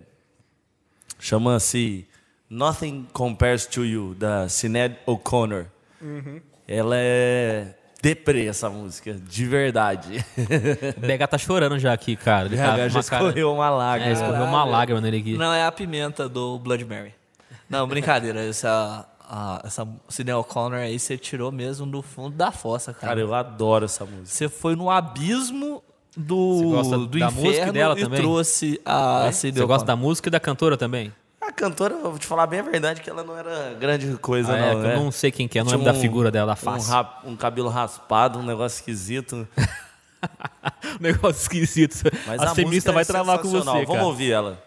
[1.19, 2.07] Chama-se
[2.49, 5.67] Nothing Compares to You, da Sinead O'Connor.
[6.67, 10.25] Ela é deprê essa música, de verdade.
[10.97, 12.47] O BH tá chorando já aqui, cara.
[12.47, 14.13] Ele tá já uma cara- escorreu uma É, lágrima.
[14.13, 15.37] escorreu uma lágrima nele aqui.
[15.39, 17.15] Não, é a pimenta do Blood Mary.
[17.69, 18.41] Não, brincadeira.
[18.45, 23.07] Essa, a, essa Sidney O'Connor aí você tirou mesmo do fundo da fossa, cara.
[23.09, 24.27] Cara, eu adoro essa música.
[24.27, 28.21] Você foi no abismo Você do, gosta do da música inferno dela e também?
[28.21, 31.11] trouxe a Sidney Você gosta da música e da cantora também?
[31.57, 34.61] Cantora, vou te falar bem a verdade, que ela não era grande coisa, Ah, é,
[34.75, 34.95] não, que né?
[34.97, 36.57] eu não sei quem que é, não Tinha lembro da um- figura dela, da Um,
[36.57, 36.91] face.
[36.91, 39.47] rap- um cabelo raspado, um negócio esquisito.
[40.99, 42.03] Um negócio esquisito.
[42.27, 43.85] Mas a a, feminista vai é travar com você, cara.
[43.85, 44.63] Vamos ouvir ela.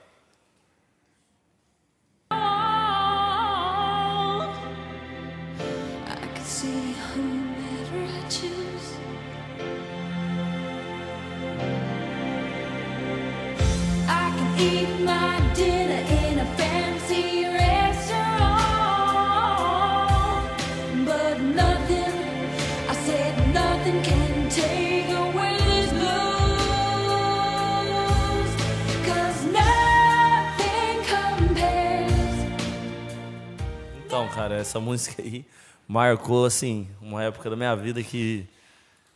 [34.38, 35.44] Cara, essa música aí
[35.88, 38.46] marcou, assim, uma época da minha vida que,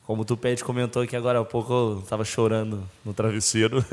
[0.03, 3.85] como tu Pet comentou aqui agora há pouco, eu tava chorando no travesseiro.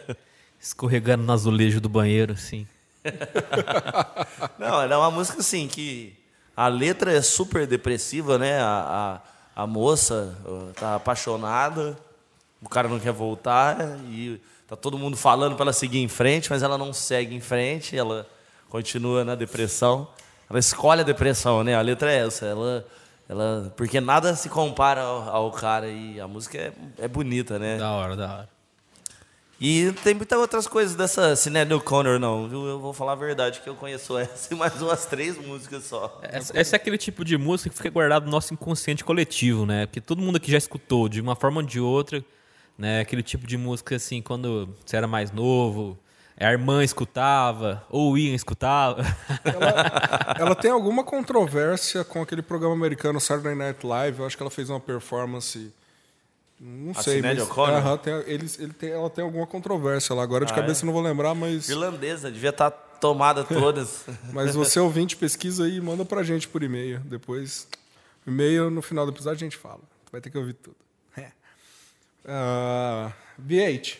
[0.58, 2.66] Escorregando no azulejo do banheiro, assim.
[4.58, 6.14] Não, era uma música assim que
[6.56, 8.58] a letra é super depressiva, né?
[8.60, 9.20] A,
[9.54, 10.34] a, a moça
[10.76, 11.98] tá apaixonada,
[12.62, 16.50] o cara não quer voltar e tá todo mundo falando para ela seguir em frente,
[16.50, 18.26] mas ela não segue em frente, ela
[18.68, 20.08] continua na depressão.
[20.50, 21.76] Ela escolhe a depressão, né?
[21.76, 22.84] A letra é essa, ela,
[23.28, 27.78] ela porque nada se compara ao, ao cara e a música é, é bonita, né?
[27.78, 28.48] Da hora, da hora.
[29.60, 32.66] E tem muitas outras coisas dessa Sinéad O'Connor, não, viu?
[32.66, 36.18] Eu vou falar a verdade, que eu conheço essa e mais umas três músicas só.
[36.22, 39.86] Essa, essa é aquele tipo de música que fica guardado no nosso inconsciente coletivo, né?
[39.86, 42.24] Porque todo mundo aqui já escutou, de uma forma ou de outra,
[42.76, 43.00] né?
[43.00, 45.96] Aquele tipo de música, assim, quando você era mais novo,
[46.46, 49.02] a irmã escutava, ou o Ian escutava.
[50.38, 54.20] Ela tem alguma controvérsia com aquele programa americano Saturday Night Live.
[54.20, 55.72] Eu acho que ela fez uma performance.
[56.58, 57.58] Não A sei, Sinéad mas?
[57.58, 60.22] Aham, tem- eles, ele tem, ela tem alguma controvérsia lá.
[60.22, 60.82] Agora de Ah, cabeça é?
[60.82, 64.04] eu não vou lembrar, mas, Irlandesa, devia estar tomada todas.
[64.32, 67.00] mas você ouvinte pesquisa aí e manda pra gente por e-mail.
[67.00, 67.66] Depois,
[68.26, 69.80] e-mail no final do episódio a gente fala.
[70.12, 70.76] Vai ter que ouvir tudo.
[71.16, 71.30] É.
[72.28, 73.10] Ah,
[73.42, 73.96] V8.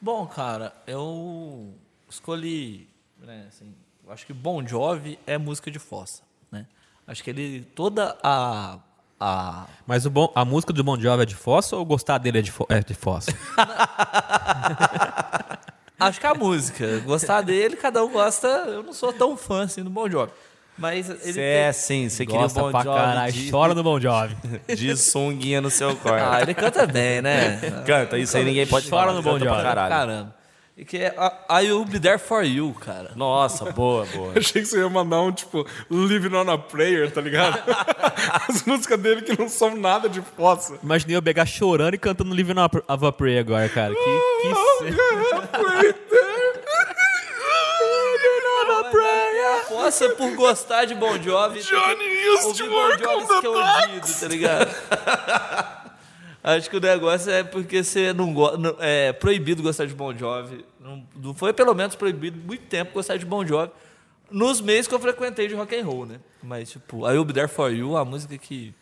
[0.00, 1.74] Bom, cara, eu
[2.08, 3.74] escolhi, né, assim,
[4.06, 6.66] eu acho que Bon Jovi é música de fossa, né?
[7.06, 8.78] Acho que ele toda a
[9.20, 12.38] a Mas o bom, a música do Bon Jovi é de fossa ou gostar dele
[12.38, 13.32] é de, fo- é de fossa?
[15.98, 19.82] acho que a música, gostar dele, cada um gosta, eu não sou tão fã assim
[19.82, 20.32] do Bon Jovi.
[20.78, 23.82] Mas ele Você é sim, você queria o Bon pra Jovi caralho, de, chora no
[23.82, 24.36] Bon Jovi.
[24.76, 26.24] de sunguinha no seu quarto.
[26.32, 27.58] Ah, ele canta bem, né?
[27.84, 29.14] Canta, isso aí ninguém pode Chora falar.
[29.16, 29.64] no Bon canta pra Jovi.
[29.66, 29.88] Caralho.
[29.90, 30.38] Caramba.
[30.76, 33.10] E que é a- I Will Be There For You, cara.
[33.16, 34.34] Nossa, boa, boa.
[34.38, 37.58] Achei que você ia mandar um tipo Living on a Prayer, tá ligado?
[38.48, 40.78] As músicas dele que não são nada de fossa.
[40.80, 43.92] Imaginei eu pegar chorando e cantando Living of a Prayer agora, cara.
[43.92, 44.00] Que,
[44.42, 44.98] que
[49.68, 51.60] Fossa por gostar de Bon Jovi.
[51.60, 54.70] Johnny used to Bon work Jovi on the tá ligado?
[56.42, 58.76] Acho que o negócio é porque você não gosta.
[58.80, 60.64] É proibido gostar de Bon Jovi.
[60.80, 63.70] Não, foi pelo menos proibido muito tempo gostar de Bon Jovi.
[64.30, 66.20] Nos meses que eu frequentei de rock and roll, né?
[66.42, 68.74] Mas, tipo, I Will Be There For You, a música que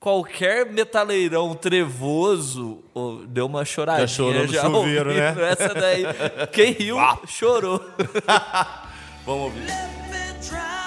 [0.00, 4.06] qualquer metaleirão trevoso ô, deu uma choradinha.
[4.06, 5.50] Já chorou no chuveiro, ouvindo né?
[5.52, 6.02] Essa daí.
[6.52, 6.96] Quem riu,
[7.28, 7.80] chorou.
[9.30, 10.79] Vamos ouvir.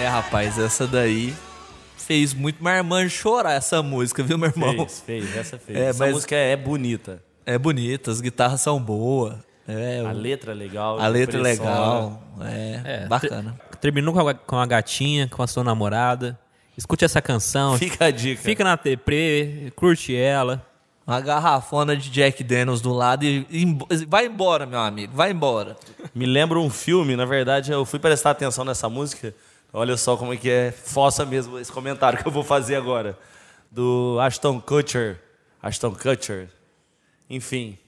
[0.00, 1.34] É, rapaz, essa daí
[1.96, 4.74] fez muito minha irmã chorar, essa música, viu, meu irmão?
[4.88, 5.78] Fez, fez, essa fez.
[5.78, 7.22] É, Essa mas- música é bonita.
[7.46, 9.34] É bonita, as guitarras são boas.
[9.68, 10.98] É, A letra é legal.
[11.00, 12.22] a letra é legal.
[12.42, 13.56] É, É, bacana.
[13.72, 16.38] ter- terminou com a, com a gatinha, com a sua namorada.
[16.76, 17.76] Escute essa canção.
[17.78, 18.40] Fica a dica.
[18.42, 20.64] Fica na TP, curte ela.
[21.06, 25.76] Uma garrafona de Jack Daniels do lado e, e vai embora, meu amigo, vai embora.
[26.14, 29.34] Me lembra um filme, na verdade, eu fui prestar atenção nessa música.
[29.72, 33.16] Olha só como é que é fossa mesmo esse comentário que eu vou fazer agora.
[33.70, 35.20] Do Ashton Kutcher.
[35.62, 36.48] Ashton Kutcher.
[37.28, 37.78] Enfim,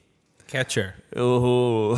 [0.46, 0.94] Catcher.
[1.16, 1.96] o,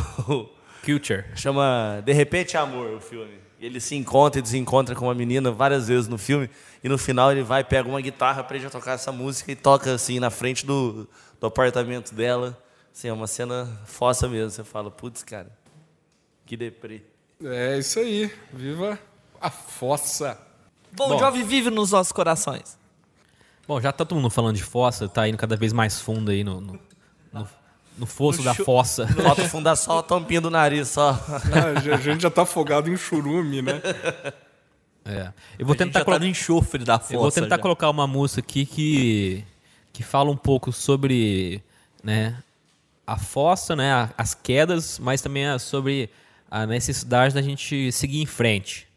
[0.83, 1.25] Culture.
[1.35, 3.35] chama De Repente Amor o filme.
[3.61, 6.49] Ele se encontra e desencontra com uma menina várias vezes no filme
[6.83, 9.95] e no final ele vai, pega uma guitarra pra ele tocar essa música e toca
[9.95, 11.09] assim na frente do,
[11.41, 12.59] do apartamento dela.
[12.93, 14.51] Assim, é uma cena fossa mesmo.
[14.51, 15.51] Você fala, putz, cara,
[16.47, 17.03] que deprê.
[17.43, 18.31] É isso aí.
[18.53, 18.99] Viva
[19.47, 20.39] a fossa.
[20.93, 21.19] Bom, Bom.
[21.19, 22.79] Jovi vive nos nossos corações.
[23.67, 26.45] Bom, já tá todo mundo falando de fossa, tá indo cada vez mais fundo aí
[26.45, 26.81] no, no,
[27.33, 27.49] no,
[27.99, 29.07] no fosso No da fossa.
[29.07, 31.11] Falta fundar só a tampinha do nariz, só.
[31.29, 33.81] Ah, a gente já tá afogado em churume, né?
[35.05, 35.33] É.
[35.59, 37.15] Eu vou a tentar, já colo- tá no enxofre da fossa.
[37.15, 37.63] eu vou tentar já.
[37.63, 39.45] colocar uma música aqui que,
[39.93, 41.63] que fala um pouco sobre
[42.03, 42.39] né,
[43.07, 46.09] a fossa, né, as quedas, mas também sobre
[46.51, 48.89] a necessidade da gente seguir em frente.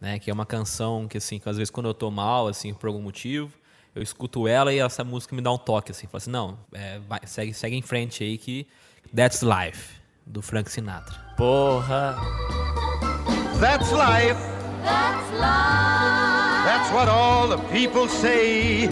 [0.00, 2.72] Né, que é uma canção que, assim, que às vezes quando eu tô mal, assim,
[2.72, 3.52] por algum motivo,
[3.94, 6.06] eu escuto ela e essa música me dá um toque, assim.
[6.06, 8.66] Fala assim, não, é, vai- segue, segue em frente aí que
[9.14, 11.14] That's Life, do Frank Sinatra.
[11.36, 12.16] Porra.
[13.60, 14.40] That's life.
[14.82, 16.64] That's life.
[16.64, 18.88] That's what all the people say.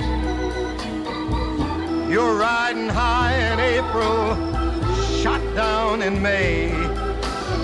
[2.10, 4.36] You're riding high in April,
[5.22, 6.70] shot down in May.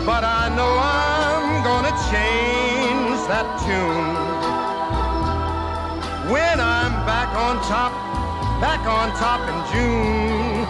[0.07, 2.54] But I know I'm gonna change
[3.35, 4.15] that tune.
[6.33, 7.93] When I'm back on top,
[8.61, 10.65] back on top in June.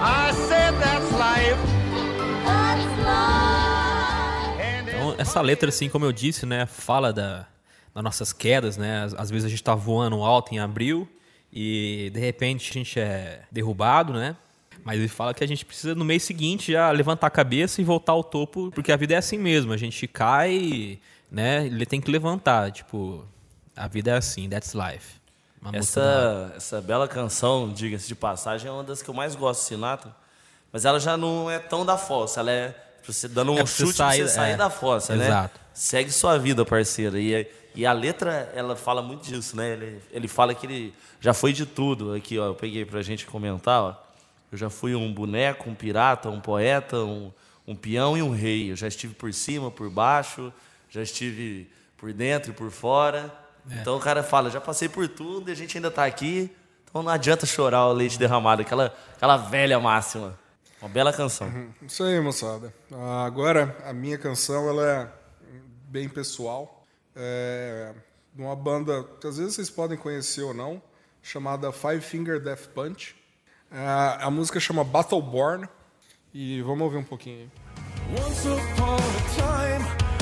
[0.00, 1.60] I said that's life.
[2.46, 3.76] That's life.
[4.88, 7.46] Então, essa letra, assim, como eu disse, né, fala da,
[7.94, 9.04] das nossas quedas, né?
[9.04, 11.06] Às, às vezes a gente tá voando alto em abril
[11.52, 14.34] e de repente a gente é derrubado, né?
[14.82, 17.84] Mas ele fala que a gente precisa no mês seguinte já levantar a cabeça e
[17.84, 19.72] voltar ao topo, porque a vida é assim mesmo.
[19.72, 21.66] A gente cai, né?
[21.66, 23.24] Ele tem que levantar, tipo,
[23.76, 25.14] a vida é assim, that's life.
[25.60, 25.76] Uma.
[25.76, 29.64] Essa, essa bela canção, diga-se de passagem, é uma das que eu mais gosto do
[29.66, 30.14] Sinatra.
[30.72, 32.68] Mas ela já não é tão da fossa, ela é
[33.02, 34.56] pra você dando um É chute pra sair- você sair é.
[34.56, 35.26] da fossa, né?
[35.26, 35.60] Exato.
[35.72, 37.16] Segue sua vida, parceiro.
[37.18, 39.72] E, e a letra, ela fala muito disso, né?
[39.72, 42.12] Ele, ele fala que ele já foi de tudo.
[42.14, 43.94] Aqui, ó, eu peguei pra gente comentar, ó.
[44.52, 47.32] Eu já fui um boneco, um pirata, um poeta, um,
[47.66, 48.70] um peão e um rei.
[48.72, 50.52] Eu já estive por cima, por baixo,
[50.96, 53.32] já estive por dentro e por fora.
[53.70, 53.80] É.
[53.80, 56.50] Então o cara fala, já passei por tudo e a gente ainda tá aqui.
[56.88, 60.38] Então não adianta chorar o leite derramado, aquela, aquela velha máxima.
[60.80, 61.50] Uma bela canção.
[61.82, 62.72] Isso aí, moçada.
[63.24, 65.08] Agora, a minha canção ela é
[65.88, 66.84] bem pessoal.
[67.14, 67.94] É
[68.36, 70.82] de uma banda que às vezes vocês podem conhecer ou não,
[71.22, 73.16] chamada Five Finger Death Punch.
[73.70, 75.66] Ah, a música chama Battleborn.
[76.34, 77.50] E vamos ouvir um pouquinho aí.
[78.14, 80.15] Once upon a time,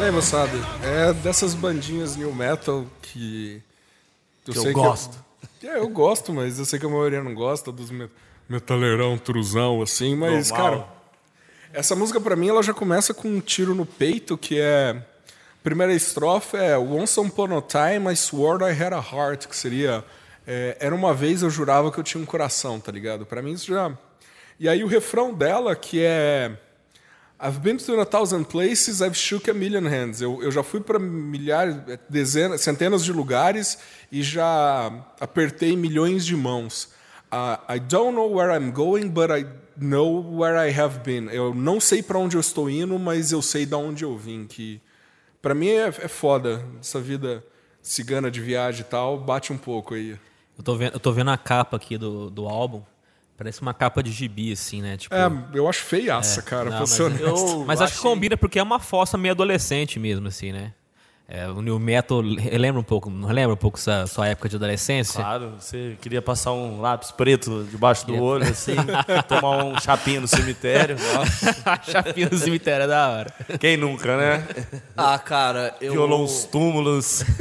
[0.00, 0.50] Bem, moçada,
[0.82, 3.62] é dessas bandinhas new metal que.
[4.44, 5.22] Que eu gosto.
[5.62, 8.08] é, eu gosto, mas eu sei que a maioria não gosta dos me-
[8.48, 10.70] metaleirão, truzão, assim, mas, Normal.
[10.70, 10.88] cara.
[11.72, 14.90] Essa música, pra mim, ela já começa com um tiro no peito, que é.
[14.96, 19.54] A primeira estrofe é Once upon a time I swore I had a heart, que
[19.54, 20.02] seria.
[20.46, 23.26] é, era uma vez eu jurava que eu tinha um coração, tá ligado?
[23.26, 23.92] Pra mim isso já.
[24.58, 26.56] E aí o refrão dela, que é.
[27.42, 30.20] I've been to a thousand places, I've shook a million hands.
[30.20, 31.76] Eu, eu já fui para milhares,
[32.08, 33.78] dezenas, centenas de lugares
[34.12, 36.90] e já apertei milhões de mãos.
[37.32, 39.46] Uh, I don't know where I'm going, but I
[39.78, 41.28] know where I have been.
[41.32, 44.46] Eu não sei para onde eu estou indo, mas eu sei de onde eu vim.
[44.46, 44.80] Que
[45.40, 47.42] para mim é, é foda essa vida
[47.80, 49.18] cigana de viagem e tal.
[49.18, 50.18] Bate um pouco aí.
[50.58, 52.82] Eu tô vendo, eu tô vendo a capa aqui do, do álbum.
[53.40, 54.98] Parece uma capa de gibi, assim, né?
[54.98, 56.64] Tipo, É, eu acho feiaça, cara.
[56.64, 57.24] não, pra mas ser honesto.
[57.24, 60.74] eu- Mas acho que achei- combina porque é uma fossa meio adolescente mesmo, assim, né?
[61.26, 64.56] É, o New Metal lembra um pouco, não lembra um pouco essa sua época de
[64.56, 65.22] adolescência?
[65.22, 68.74] Claro, você queria passar um lápis preto debaixo do olho, assim,
[69.26, 70.96] tomar um chapinho no cemitério.
[71.14, 73.34] Nossa, Chapinha do cemitério é da hora.
[73.58, 74.46] Quem nunca, né?
[74.94, 75.92] Ah, cara, eu.
[75.92, 77.24] Violou uns túmulos.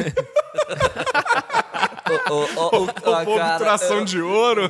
[2.09, 2.93] O, o, o, o, O
[3.25, 4.69] povo cara, tração eu- de ouro.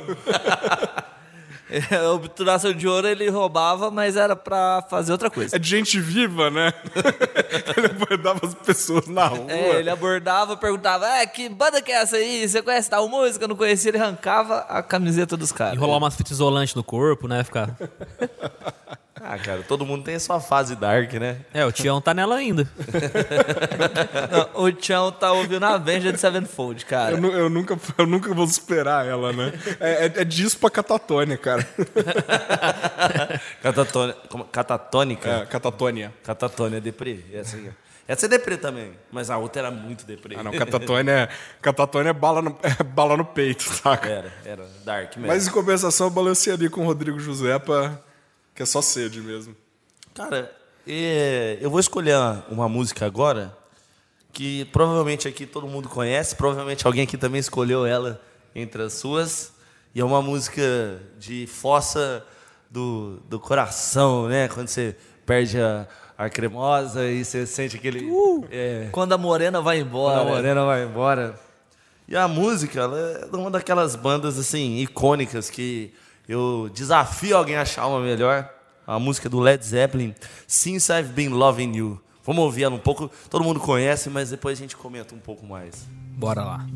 [2.14, 5.56] Obturação de ouro ele roubava, mas era pra fazer outra coisa.
[5.56, 6.72] É de gente viva, né?
[7.76, 9.50] ele abordava as pessoas na rua.
[9.50, 12.48] É, ele abordava, perguntava, é, que banda que é essa aí?
[12.48, 13.46] Você conhece tal música?
[13.46, 15.74] Não conhecia, ele arrancava a camiseta dos caras.
[15.74, 17.42] Enrolar umas fitas isolantes no corpo, né?
[17.44, 17.76] Ficar.
[19.22, 21.36] Ah, cara, todo mundo tem a sua fase dark, né?
[21.52, 22.66] É, o Tião tá nela ainda.
[24.54, 27.12] Não, o Chão tá ouvindo a Avenged Sevenfold, cara.
[27.12, 29.52] Eu, nu- eu nunca, eu nunca vou superar ela, né?
[29.78, 31.66] É, é, é disso pra catatônia, cara.
[33.62, 35.28] Catatônia, como- catatônica?
[35.28, 36.12] É, catatônia.
[36.24, 37.20] Catatônia é deprê.
[37.32, 37.72] Essa, aí, ó.
[38.08, 40.34] Essa é deprê também, mas a outra era muito deprê.
[40.38, 41.28] Ah, não, catatônia é,
[41.62, 44.08] catatônia é, bala, no, é bala no peito, saca?
[44.08, 45.28] Era, era dark mesmo.
[45.28, 48.02] Mas em compensação, eu balancearia com o Rodrigo Josepa,
[48.60, 49.56] que é só sede mesmo.
[50.12, 50.54] Cara,
[50.86, 52.14] é, eu vou escolher
[52.50, 53.56] uma música agora
[54.34, 58.20] que provavelmente aqui todo mundo conhece, provavelmente alguém aqui também escolheu ela
[58.54, 59.54] entre as suas.
[59.94, 62.22] E é uma música de fossa
[62.70, 64.46] do, do coração, né?
[64.48, 64.94] Quando você
[65.24, 68.10] perde a, a cremosa e você sente aquele.
[68.50, 70.18] é, Quando a morena vai embora.
[70.18, 71.40] quando a morena vai embora.
[72.06, 75.94] E a música, ela é uma daquelas bandas assim icônicas que
[76.30, 78.48] eu desafio alguém a achar uma melhor.
[78.86, 80.14] A música do Led Zeppelin,
[80.46, 82.00] Since I've Been Loving You.
[82.24, 83.10] Vamos ouvir ela um pouco.
[83.28, 85.88] Todo mundo conhece, mas depois a gente comenta um pouco mais.
[86.16, 86.66] Bora lá.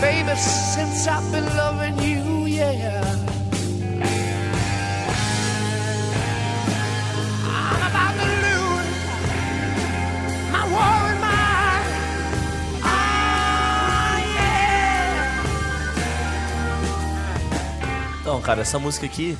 [0.00, 3.39] Baby, since I've been loving you, yeah.
[18.20, 19.36] Então, cara, essa música aqui,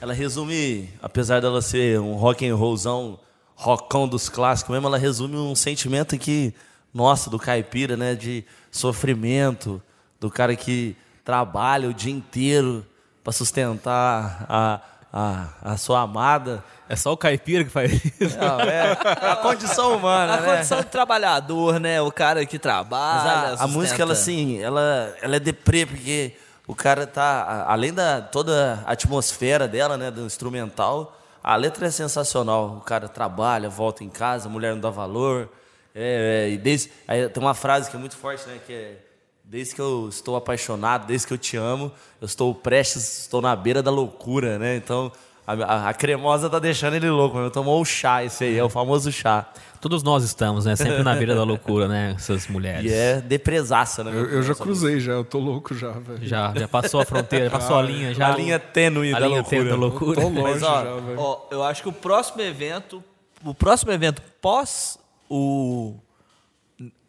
[0.00, 3.18] ela resume, apesar dela ser um rock and rollzão,
[3.54, 6.54] rockão dos clássicos mesmo, ela resume um sentimento aqui,
[6.94, 9.82] nossa, do caipira, né, de sofrimento,
[10.18, 12.84] do cara que trabalha o dia inteiro
[13.22, 14.80] para sustentar a,
[15.12, 16.64] a, a sua amada.
[16.88, 18.36] É só o caipira que faz isso.
[18.38, 20.54] Não, é a condição humana, A né?
[20.54, 22.00] condição do trabalhador, né?
[22.00, 23.56] O cara que trabalha.
[23.58, 26.32] a, a música, ela assim, ela, ela é deprê, porque
[26.66, 27.64] o cara tá.
[27.68, 30.10] Além da toda a atmosfera dela, né?
[30.10, 32.78] Do instrumental, a letra é sensacional.
[32.78, 35.48] O cara trabalha, volta em casa, a mulher não dá valor.
[35.94, 38.60] É, é, e desde, aí tem uma frase que é muito forte, né?
[38.66, 38.96] Que é.
[39.44, 43.54] Desde que eu estou apaixonado, desde que eu te amo, eu estou prestes, estou na
[43.54, 44.76] beira da loucura, né?
[44.76, 45.12] Então,
[45.46, 47.50] a, a- a cremosa tá deixando ele louco, meu.
[47.50, 49.46] Tomou o chá, esse aí, é o famoso chá.
[49.80, 50.76] Todos nós estamos, né?
[50.76, 52.14] Sempre na beira da loucura, né?
[52.16, 52.88] Essas mulheres.
[52.90, 54.12] E é depresaça, né?
[54.14, 55.12] Eu, eu já cruzei, já.
[55.12, 56.24] Eu tô louco já, velho.
[56.24, 58.32] Já, já passou a fronteira, já passou a linha, já.
[58.32, 59.56] A linha tênue a da linha loucura.
[59.58, 60.20] tênue da loucura.
[60.20, 61.18] Tô longe Mas, ó, já, velho.
[61.18, 63.02] ó, eu acho que o próximo evento,
[63.44, 64.96] o próximo evento pós
[65.28, 65.96] o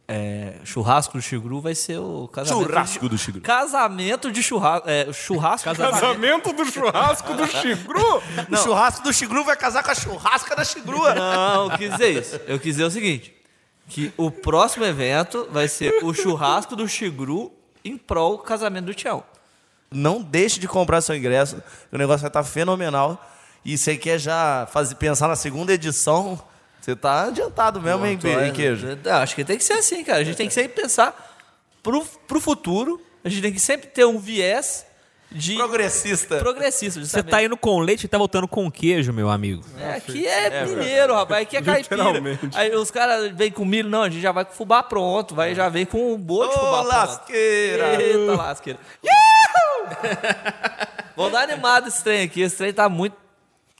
[0.07, 3.41] é, churrasco do Chigru vai ser o casamento Churrasco de, do Chigru.
[3.41, 8.23] Casamento de churrasco, é, churrasco Casamento do churrasco do Chigru?
[8.51, 11.15] O churrasco do Chigru vai casar com a churrasca da Chigrua.
[11.15, 12.35] Não, eu quis dizer isso.
[12.47, 13.33] Eu quis dizer o seguinte,
[13.87, 17.51] que o próximo evento vai ser o churrasco do Chigru
[17.83, 19.23] em prol do casamento do Tião.
[19.89, 21.61] Não deixe de comprar seu ingresso,
[21.91, 23.29] o negócio vai estar fenomenal.
[23.65, 26.41] E você quer já fazer, pensar na segunda edição,
[26.83, 28.99] você tá adiantado mesmo, hein, hein, Queijo?
[29.01, 30.19] Eu Acho que tem que ser assim, cara.
[30.19, 31.37] A gente tem que sempre pensar
[31.81, 33.01] pro, pro futuro.
[33.23, 34.85] A gente tem que sempre ter um viés
[35.31, 36.39] de Progressista.
[36.39, 36.99] progressista.
[36.99, 39.63] Você tá indo com leite e tá voltando com queijo, meu amigo.
[39.79, 41.43] É, aqui é, mineiro, rapaz.
[41.43, 42.03] Aqui é caipira.
[42.03, 42.49] Literalmente.
[42.53, 43.87] Aí os caras vêm com milho.
[43.89, 45.33] Não, a gente já vai com fubá pronto.
[45.33, 47.87] Vai, já vem com um bolo de Ô, fubá lasqueira!
[47.87, 48.01] pronto.
[48.01, 48.79] Eita, lasqueira.
[49.01, 49.87] Uhul!
[51.15, 52.41] Vou dar animado esse trem aqui.
[52.41, 53.15] Esse trem tá muito,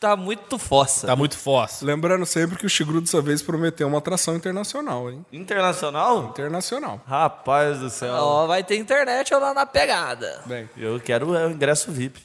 [0.09, 1.07] tá muito fossa.
[1.07, 1.87] Tá muito fóssil.
[1.87, 5.25] Lembrando sempre que o Chigru dessa vez prometeu uma atração internacional, hein?
[5.31, 6.25] Internacional?
[6.29, 7.01] Internacional.
[7.07, 8.13] Rapaz do céu.
[8.15, 10.41] Ó, vai ter internet ou lá na pegada.
[10.45, 12.19] Bem, Eu quero o ingresso VIP.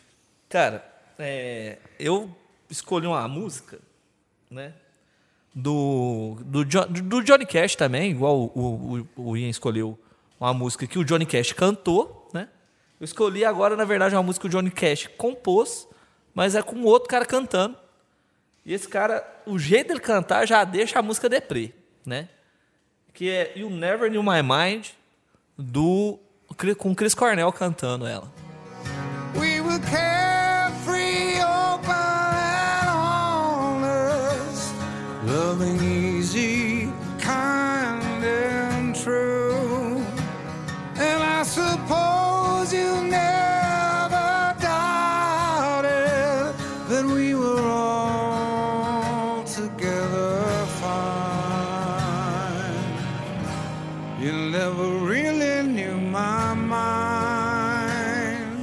[0.49, 0.85] Cara,
[1.19, 2.31] é, eu
[2.71, 3.79] escolhi uma música,
[4.51, 4.73] né?
[5.55, 9.99] Do, do, Jo- do Johnny Cash também, igual o, o, o Ian escolheu
[10.39, 12.49] uma música que o Johnny Cash cantou, né?
[13.01, 15.88] Eu escolhi agora, na verdade, uma música que o Johnny Cash compôs,
[16.39, 17.77] mas é com outro cara cantando.
[18.65, 21.73] E esse cara, o jeito dele cantar já deixa a música deprê,
[22.07, 22.29] né?
[23.13, 24.87] Que é You Never Knew My Mind,
[25.59, 26.17] do,
[26.77, 28.33] com Chris Cornell cantando ela.
[29.35, 32.89] We were carefree, open and
[33.83, 34.73] honest,
[35.27, 35.98] loving easy,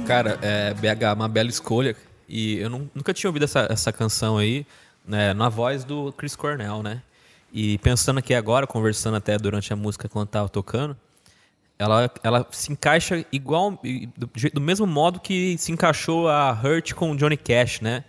[0.06, 1.96] Cara, é, BH, uma bela escolha.
[2.28, 4.64] E eu nu- nunca tinha ouvido essa, essa canção aí,
[5.06, 7.02] né, na voz do Chris Cornell, né?
[7.52, 10.96] E pensando aqui agora, conversando até durante a música quando tava tocando,
[11.78, 13.80] ela, ela se encaixa igual,
[14.16, 18.04] do, do mesmo modo que se encaixou a Hurt com o Johnny Cash, né?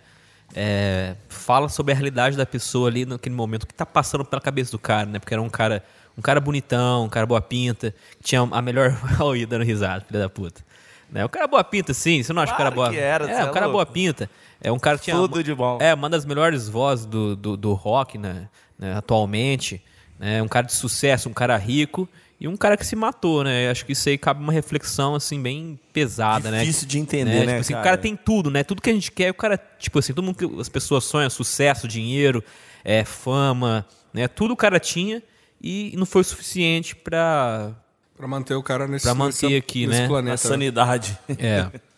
[0.54, 4.40] É, fala sobre a realidade da pessoa ali naquele momento, o que tá passando pela
[4.40, 5.18] cabeça do cara, né?
[5.18, 5.84] Porque era um cara,
[6.16, 8.96] um cara bonitão, um cara boa pinta, tinha a melhor.
[9.20, 10.62] Olha dando risada, filha da puta.
[11.10, 11.24] Né?
[11.24, 13.32] O cara boa pinta, sim, você não acha Claro o cara boa que era, É,
[13.32, 13.72] é cara louco.
[13.72, 14.30] boa pinta.
[14.60, 15.16] É um cara que tinha.
[15.16, 15.78] Tudo de bom.
[15.80, 18.48] É, uma das melhores vozes do, do, do rock, né,
[18.78, 19.82] né, atualmente.
[20.18, 22.08] Né, um cara de sucesso, um cara rico
[22.40, 23.70] e um cara que se matou, né?
[23.70, 26.60] Acho que isso aí cabe uma reflexão, assim, bem pesada, né?
[26.60, 27.82] Difícil de entender, né, Tipo assim, cara?
[27.82, 28.62] o cara tem tudo, né?
[28.62, 31.28] Tudo que a gente quer, o cara, tipo assim, todo mundo que as pessoas sonham,
[31.30, 32.42] sucesso, dinheiro,
[32.84, 34.28] é, fama, né?
[34.28, 35.22] Tudo o cara tinha
[35.60, 37.72] e não foi o suficiente pra.
[38.18, 40.04] Pra manter o cara nesse, Pra manter nesse- aqui, nesse né?
[40.04, 40.36] A planeta.
[40.36, 41.18] sanidade.
[41.38, 41.70] É.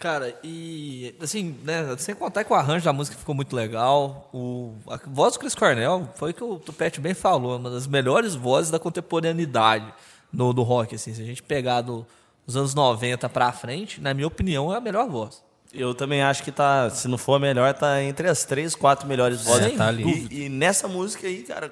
[0.00, 4.30] Cara, e assim, né, sem contar que o arranjo da música ficou muito legal.
[4.32, 7.86] O, a voz do Chris Cornell foi o que o Tupete bem falou, uma das
[7.86, 9.92] melhores vozes da contemporaneidade
[10.32, 10.94] no, do rock.
[10.94, 12.06] Assim, se a gente pegar do-
[12.46, 15.42] dos anos 90 pra frente, na minha opinião, é a melhor voz.
[15.72, 19.06] Eu também acho que tá, se não for a melhor, tá entre as três, quatro
[19.06, 19.76] melhores vozes.
[19.76, 20.26] tá ali.
[20.30, 21.70] E, e nessa música aí, cara,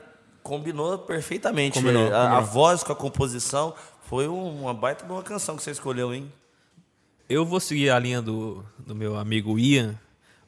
[0.49, 1.75] combinou perfeitamente.
[1.79, 2.45] Combinou, a, a combinou.
[2.53, 3.75] voz com a composição
[4.09, 6.33] foi um- uma baita de uma canção que você escolheu, hein?
[7.29, 9.95] Eu vou seguir a linha do, do meu amigo Ian,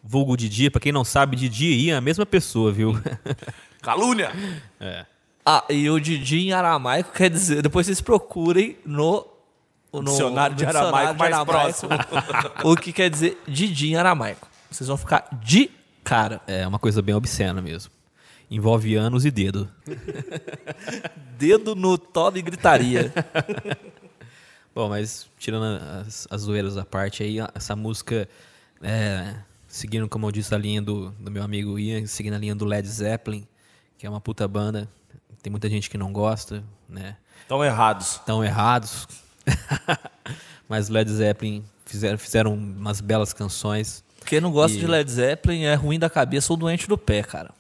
[0.03, 0.71] vulgo Didi.
[0.71, 2.95] Pra quem não sabe, Didi e Ian é a mesma pessoa, viu?
[3.83, 4.33] Calúnia!
[5.45, 9.27] Ah, e o Didi em aramaico quer dizer, depois vocês procurem no,
[9.93, 11.83] no Dicionário de aramaico mais
[12.65, 14.49] o que quer dizer Didi em aramaico.
[14.71, 15.71] Vocês vão ficar de
[16.05, 16.41] cara.
[16.47, 17.91] É uma coisa bem obscena mesmo.
[18.51, 19.69] Envolve anos e dedo.
[21.39, 23.13] Dedo no toba e gritaria.
[24.75, 25.65] Bom, mas tirando
[26.07, 28.29] as, as zoeiras à parte aí, essa música,
[28.83, 29.35] é,
[29.67, 32.65] seguindo, como eu disse, a linha do, do meu amigo Ian, seguindo a linha do
[32.65, 33.47] Led Zeppelin,
[33.97, 34.89] que é uma puta banda,
[35.43, 37.17] tem muita gente que não gosta, né?
[37.43, 38.13] Estão errados.
[38.13, 39.09] Estão errados.
[40.69, 44.05] mas Led Zeppelin fizeram, fizeram umas belas canções.
[44.27, 47.23] Quem não gosta E- de Led Zeppelin é ruim da cabeça ou doente do pé,
[47.23, 47.51] cara.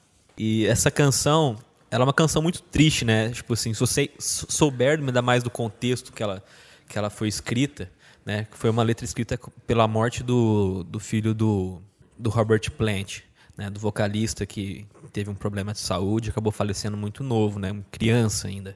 [0.43, 1.55] E essa canção,
[1.91, 3.29] ela é uma canção muito triste, né?
[3.29, 6.43] Tipo assim, se você sou- souber ainda mais do contexto que ela,
[6.89, 7.93] que ela foi escrita,
[8.25, 8.47] né?
[8.51, 11.83] Que foi uma letra escrita pela morte do, do filho do,
[12.19, 13.19] do Robert Plant,
[13.55, 13.69] né?
[13.69, 17.77] Do vocalista que teve um problema de saúde acabou falecendo muito novo, né?
[17.91, 18.75] Criança ainda.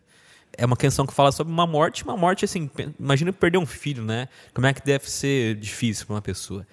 [0.52, 4.04] É uma canção que fala sobre uma morte, uma morte assim, imagina perder um filho,
[4.04, 4.28] né?
[4.52, 6.66] Como é que deve ser difícil para uma pessoa.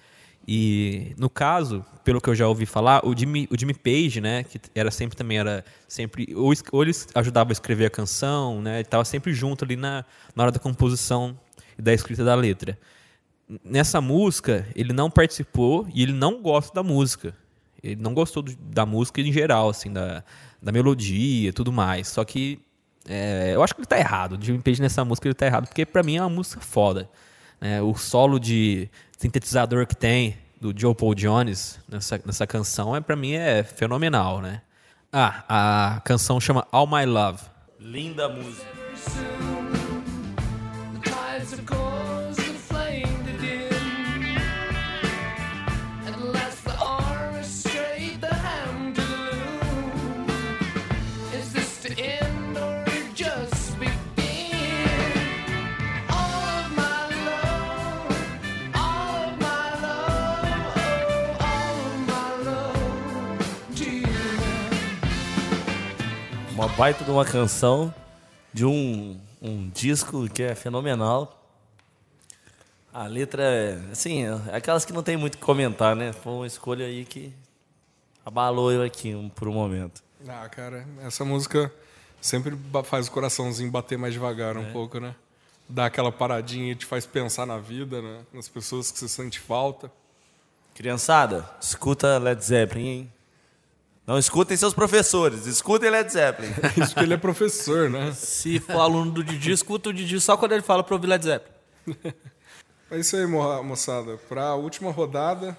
[0.46, 4.42] E no caso, pelo que eu já ouvi falar, o Jimmy, o Jimmy Page, né,
[4.42, 8.80] que era sempre também era sempre ou, ou ele ajudava a escrever a canção, né,
[8.80, 11.38] estava sempre junto ali na, na hora da composição
[11.78, 12.76] e da escrita da letra.
[13.64, 17.34] Nessa música, ele não participou e ele não gosta da música.
[17.82, 20.24] Ele não gostou do- da música em geral, assim, da,
[20.62, 22.08] da melodia e tudo mais.
[22.08, 22.60] Só que
[23.08, 24.38] é, eu acho que ele tá errado.
[24.38, 27.08] O Jimmy Page nessa música ele tá errado, porque pra mim é uma música foda.
[27.60, 27.82] né?
[27.82, 28.88] o solo de
[29.22, 34.40] sintetizador que tem do Joe Paul Jones nessa, nessa canção é para mim é fenomenal,
[34.40, 34.62] né?
[35.12, 35.44] Ah,
[35.96, 37.42] a canção chama All My Love.
[37.78, 39.31] Linda música.
[66.82, 67.94] Baita de uma canção
[68.52, 71.40] de um, um disco que é fenomenal.
[72.92, 76.12] A letra é, assim, é aquelas que não tem muito o que comentar, né?
[76.12, 77.32] Foi uma escolha aí que
[78.26, 80.02] abalou eu aqui um- por um momento.
[80.28, 81.72] Ah, cara, essa música
[82.20, 85.14] sempre faz o coraçãozinho bater mais devagar um pouco, né?
[85.68, 88.22] Dá aquela paradinha e te faz pensar na vida, né?
[88.32, 89.88] Nas pessoas que você sente falta.
[90.74, 93.12] Criançada, escuta Led Zeppelin, hein?
[94.06, 96.50] Não escutem seus professores, escutem Led Zeppelin.
[96.82, 98.12] Isso que ele é professor, né?
[98.12, 101.24] Se for aluno do Didi, escuta o Didi só quando ele fala pra ouvir Led
[101.24, 101.54] Zeppelin.
[102.90, 104.16] É isso aí, mo- moçada.
[104.28, 105.56] Para a última rodada,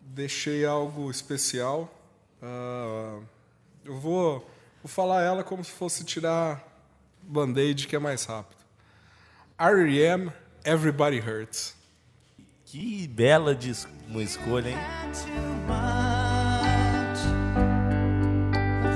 [0.00, 1.92] deixei algo especial.
[2.40, 3.18] Ah,
[3.84, 4.38] eu vou,
[4.82, 6.64] vou falar ela como se fosse tirar
[7.22, 8.58] band-aid, que é mais rápido.
[9.58, 10.30] R.E.M.
[10.64, 11.74] Everybody Hurts.
[12.64, 13.56] que bela
[14.08, 14.76] uma escolha, hein?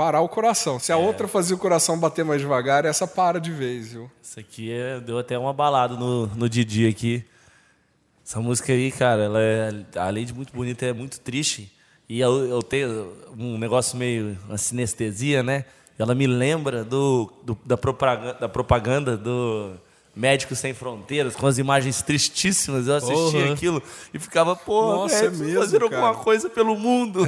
[0.00, 0.78] parar o coração.
[0.80, 4.10] Se a outra fazia o coração bater mais devagar, essa para de vez, viu?
[4.22, 7.22] Isso aqui é- deu até uma balada no, no Didi aqui.
[8.26, 11.70] Essa música aí, cara, ela é, além de muito bonita, é muito triste.
[12.08, 15.66] E eu, eu tenho um negócio meio, uma sinestesia, né?
[15.98, 19.72] Ela me lembra do, do- da, propaganda, da propaganda do
[20.14, 22.86] Médicos Sem Fronteiras, com as imagens tristíssimas.
[22.88, 23.52] Eu assistia Porra.
[23.52, 23.82] aquilo
[24.12, 25.96] e ficava, pô, Nossa, é preciso mesmo, fazer cara.
[25.96, 27.20] alguma coisa pelo mundo.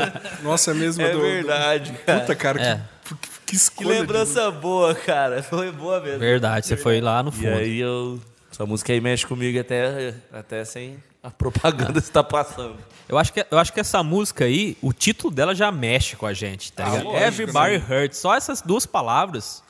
[0.42, 2.20] Nossa, é mesmo é do, do- verdade, cara.
[2.20, 2.80] Puta, cara, É.
[3.04, 3.88] que, que, que Que escolha.
[3.94, 5.42] de- lembrança boa, cara.
[5.44, 6.18] Foi boa mesmo.
[6.18, 7.48] Verdade, você foi lá no E fundo.
[7.58, 8.20] aí eu.
[8.52, 12.76] Essa música aí mexe comigo até, até sem a propaganda estar passando.
[13.08, 16.26] Eu acho, que, eu acho que essa música aí, o título dela já mexe com
[16.26, 17.04] a gente, tá ligado?
[17.04, 18.18] lógico, Everybody Hurts.
[18.18, 19.62] Só essas duas palavras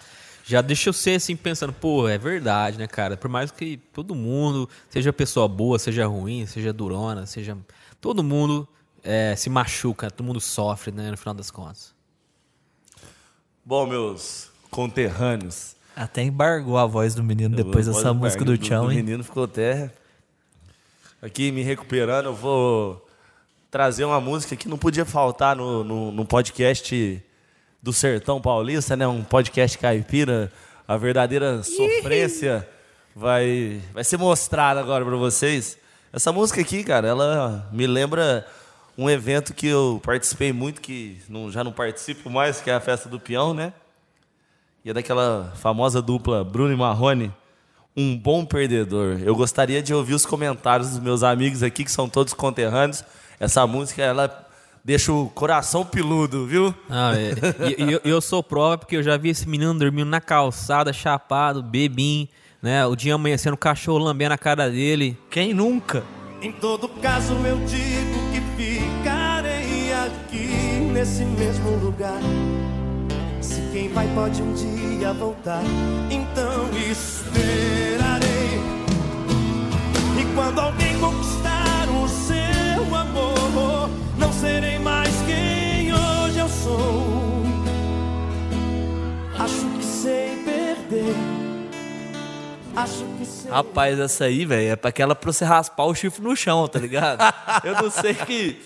[0.51, 3.17] já deixa eu ser assim pensando, pô, é verdade, né, cara?
[3.17, 7.57] Por mais que todo mundo, seja pessoa boa, seja ruim, seja durona, seja.
[8.01, 8.67] Todo mundo
[9.05, 11.95] é, se machuca, todo mundo sofre, né, no final das contas.
[13.65, 15.77] Bom, meus conterrâneos.
[15.95, 19.05] Até embargou a voz do menino depois dessa música do do, Tchão, do hein?
[19.05, 19.93] menino ficou até.
[21.23, 23.07] Aqui me recuperando, eu vou
[23.71, 27.23] trazer uma música que não podia faltar no, no, no podcast
[27.83, 29.07] do Sertão Paulista, né?
[29.07, 30.53] Um podcast caipira.
[30.87, 32.69] A verdadeira sofrência
[33.15, 35.79] vai, vai ser mostrada agora para vocês.
[36.13, 38.45] Essa música aqui, cara, ela me lembra
[38.99, 42.81] um evento que eu participei muito, que não- já não participo mais, que é a
[42.81, 43.73] Festa do Peão, né?
[44.85, 47.33] E é daquela famosa dupla Bruno e Marrone,
[47.97, 49.21] um bom perdedor.
[49.23, 53.05] Eu gostaria de ouvir os comentários dos meus amigos aqui, que são todos conterrâneos.
[53.39, 54.49] Essa música, ela
[54.85, 56.75] deixa o coração piludo, viu?
[56.89, 57.33] Não, é,
[57.79, 61.63] e, eu, eu sou prova porque eu já vi esse menino dormindo na calçada, chapado,
[61.63, 62.29] bebim,
[62.63, 62.85] né?
[62.87, 65.17] O dia amanhecendo, o cachorro lambendo a cara dele.
[65.31, 66.05] Quem nunca?
[66.43, 70.49] Em todo caso eu digo que ficarei aqui
[70.93, 72.21] nesse mesmo lugar.
[73.41, 75.63] Se quem vai pode um dia voltar,
[76.11, 78.31] então esperarei.
[80.19, 83.70] E quando alguém conquistar o seu amor,
[84.41, 87.43] serei mais quem hoje eu sou.
[89.39, 91.15] Acho que sei perder.
[92.75, 93.51] Acho que sei.
[93.51, 96.79] Rapaz, essa aí, velho, é pra aquela pra você raspar o chifre no chão, tá
[96.79, 97.21] ligado?
[97.65, 98.61] Eu não sei que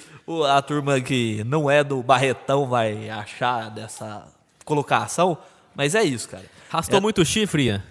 [0.49, 4.25] a turma que não é do Barretão vai achar dessa
[4.65, 5.37] colocação,
[5.75, 6.45] mas é isso, cara.
[6.71, 7.83] Rastou muito chifre, Ian?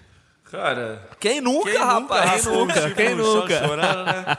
[0.50, 2.46] Cara, Quem nunca, quem rapaz?
[2.46, 2.92] nunca o nunca?
[2.92, 3.68] Quem nunca?
[3.68, 4.38] chorando, né?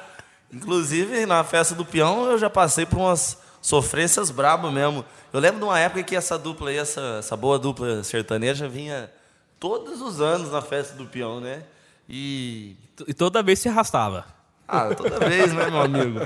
[0.54, 5.04] Inclusive, na festa do peão, eu já passei por umas sofrências brabo mesmo.
[5.32, 9.10] Eu lembro de uma época que essa dupla aí, essa, essa boa dupla sertaneja, vinha
[9.58, 11.64] todos os anos na festa do peão, né?
[12.08, 12.76] E
[13.06, 14.24] E toda vez se arrastava.
[14.68, 16.20] Ah, toda vez, né, meu amigo?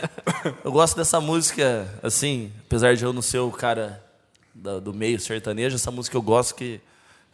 [0.64, 4.02] Eu gosto dessa música, assim, apesar de eu não ser o cara
[4.54, 6.80] do meio sertanejo, essa música eu gosto que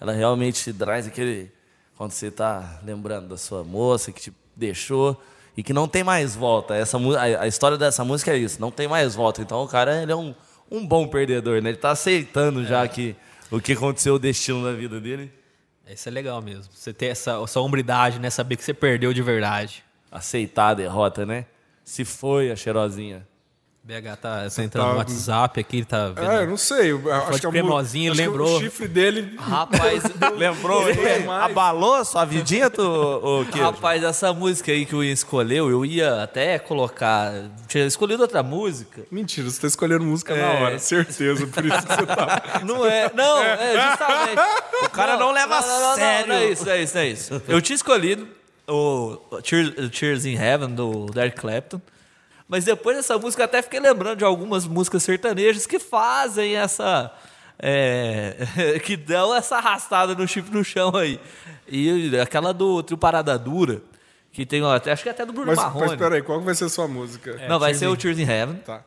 [0.00, 1.50] ela realmente traz aquele.
[1.96, 5.20] Quando você tá lembrando da sua moça que te deixou
[5.56, 6.74] e que não tem mais volta.
[6.74, 9.40] Essa, a, a história dessa música é isso, não tem mais volta.
[9.40, 10.34] Então o cara ele é um,
[10.70, 11.70] um bom perdedor, né?
[11.70, 13.16] Ele tá aceitando já que
[13.50, 15.32] o que aconteceu, o destino da vida dele.
[15.88, 16.72] Isso é legal mesmo.
[16.72, 18.30] Você ter essa, essa hombridade, né?
[18.30, 19.84] Saber que você perdeu de verdade.
[20.10, 21.46] Aceitar a derrota, né?
[21.84, 23.26] Se foi a cheirosinha.
[23.86, 26.30] BH tá você entrando Tá- no WhatsApp aqui, ele tá vendo.
[26.30, 26.92] É, eu não sei.
[26.92, 28.56] eu acho que mu- cremosinho, acho que lembrou.
[28.56, 29.34] O chifre dele.
[29.38, 30.02] Rapaz,
[30.38, 30.88] Lembrou?
[30.88, 33.62] Ele é Abalou a sua vidinha, tu, Queijo?
[33.62, 37.30] rapaz, essa música aí que o Ian escolheu, eu ia até colocar.
[37.68, 39.02] Tinha escolhido outra música.
[39.10, 40.62] Mentira, você tá escolhendo música na É.
[40.62, 40.78] hora.
[40.78, 42.42] Certeza, por isso que você tá.
[42.64, 44.40] Não é, não, é justamente.
[44.86, 45.62] O cara não leva a
[45.94, 46.28] sério.
[46.28, 47.42] Não, é isso, não é isso, não é isso.
[47.46, 48.26] Eu tinha escolhido
[48.66, 51.82] o Tears, Tears in Heaven do Derek Clapton.
[52.48, 57.10] Mas depois dessa música eu até fiquei lembrando de algumas músicas sertanejas que fazem essa.
[57.58, 58.36] é,
[58.84, 61.18] que dão essa arrastada no chifre no chão aí.
[61.66, 63.80] E aquela do Trio Parada Dura,
[64.32, 65.86] que tem, até- acho que até do Bruno Mas, Marrone.
[65.88, 67.40] mas peraí, qual vai ser a sua música?
[67.48, 68.56] Não, vai ser o Tears in Heaven.
[68.56, 68.82] Tá.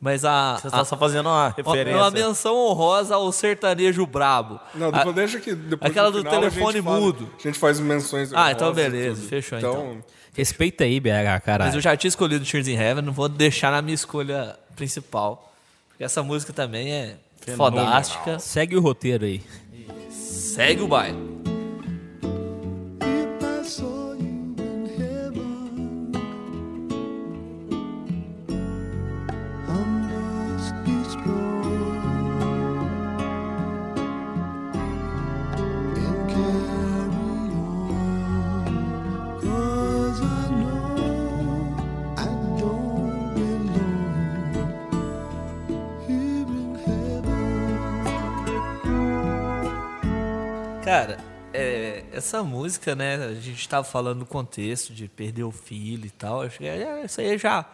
[0.00, 0.58] Mas a.
[0.60, 1.96] Você tá só fazendo uma a- referência.
[1.96, 4.58] uma menção honrosa ao sertanejo brabo.
[4.74, 7.30] Não, A- depois deixa que depois aquela no do final a gente telefone fala- mudo.
[7.38, 8.32] A gente faz menções.
[8.34, 10.02] Ah, então beleza, fechou, então.
[10.34, 11.68] Respeita aí, BH, caralho.
[11.68, 15.52] Mas eu já tinha escolhido Tears in Heaven, não vou deixar na minha escolha principal.
[15.88, 17.16] Porque essa música também é
[17.56, 18.38] fodástica.
[18.38, 19.42] Segue o roteiro aí.
[20.10, 21.31] Segue o baile.
[50.92, 51.16] Cara,
[51.54, 53.14] é, essa música, né?
[53.14, 56.42] A gente tava falando no contexto de perder o filho e tal.
[56.42, 57.64] Acho que é, isso aí já.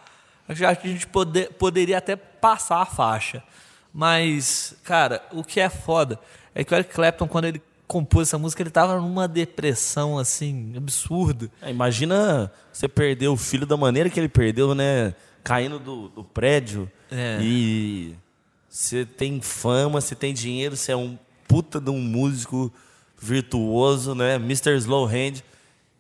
[0.49, 3.43] Acho que a gente pode- poderia até passar a faixa.
[3.93, 6.21] Mas, cara, o que é foda
[6.55, 10.75] é que o Eric Clapton, quando ele compôs essa música, ele tava numa depressão, assim,
[10.77, 11.51] absurda.
[11.61, 15.13] É, imagina você perder o filho da maneira que ele perdeu, né?
[15.43, 16.89] Caindo do, do prédio.
[17.11, 17.41] É.
[17.43, 18.15] E
[18.69, 22.73] você tem fama, você tem dinheiro, você é um puta de um músico
[23.21, 24.35] virtuoso, né?
[24.37, 24.77] Mr.
[24.77, 25.43] Slowhand.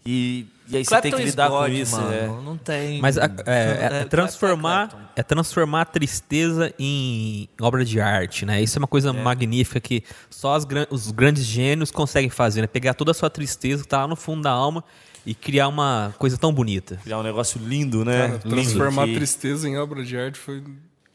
[0.07, 1.97] E, e aí você tem que Clapton lidar com God, isso.
[1.97, 2.13] mano.
[2.15, 2.27] é.
[2.27, 3.01] Não tem.
[3.01, 5.09] Mas a- é, é- é É, transformar, Clapton.
[5.17, 8.63] é transformar a tristeza em obra de arte, né?
[8.63, 12.67] Isso é uma coisa magnífica que só as os grandes gênios conseguem fazer, né?
[12.67, 14.83] Pegar toda a sua tristeza que tá lá no fundo da alma
[15.27, 16.97] e criar uma coisa tão bonita.
[17.03, 18.17] Criar um negócio lindo, né?
[18.29, 20.63] Cara, Lindo transformar que- tristeza em obra de arte foi.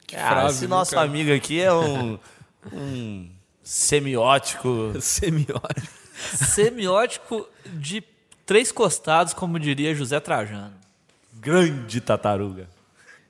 [0.05, 1.07] Que Ah, frase, esse viu, nosso cara?
[1.07, 2.19] amigo aqui é um,
[2.71, 3.27] um
[3.64, 4.93] semiótico.
[5.01, 5.88] Semiótico.
[6.36, 8.03] Semiótico de
[8.45, 10.74] três costados, como diria José Trajano.
[11.34, 12.70] grande tartaruga.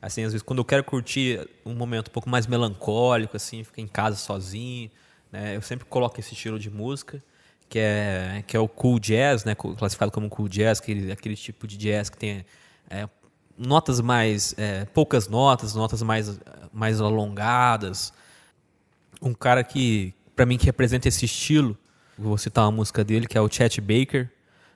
[0.02, 3.82] Assim, às vezes, quando eu quero curtir um momento um pouco mais melancólico, assim, ficar
[3.82, 4.92] em casa sozinho,
[5.32, 5.56] né?
[5.56, 7.24] Eu sempre coloco esse estilo de música,
[7.70, 9.56] que é, que é o cool jazz, né?
[9.56, 12.46] Classificado como cool jazz, aquele, aquele tipo de jazz que tem
[12.90, 13.08] é,
[13.58, 14.54] notas mais...
[14.58, 16.40] é, poucas notas, notas mais,
[16.74, 18.12] mais alongadas.
[19.22, 21.78] Um cara que, pra mim, que representa esse estilo,
[22.18, 24.30] vou citar uma música dele, que é o Chet Baker,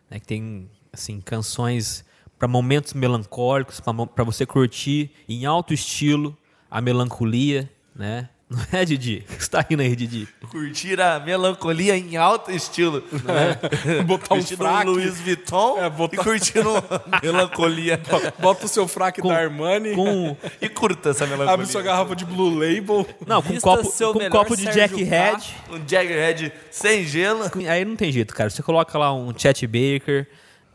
[0.10, 2.06] né, que tem assim canções
[2.38, 6.38] para momentos melancólicos, para você curtir em alto estilo
[6.70, 8.30] a melancolia, né?
[8.50, 9.26] Não é, Didi?
[9.30, 10.26] O que você tá rindo aí, Didi?
[10.50, 13.04] Curtir a melancolia em alto estilo.
[13.12, 13.60] Né?
[14.08, 14.86] Botar um Vestindo fraque.
[14.86, 16.70] Louis Vuitton É, botar- e curtindo
[17.22, 18.02] melancolia.
[18.40, 21.54] Bota o seu fraque da Armani, Com, e curta essa melancolia.
[21.54, 23.06] abre sua garrafa de Blue Label.
[23.28, 25.04] não, com um copo, seu com um copo de Jack K.
[25.04, 25.56] Head.
[25.70, 27.44] Um Jaggerhead sem gelo.
[27.70, 28.50] Aí não tem jeito, cara.
[28.50, 30.26] Você coloca lá um Chet Baker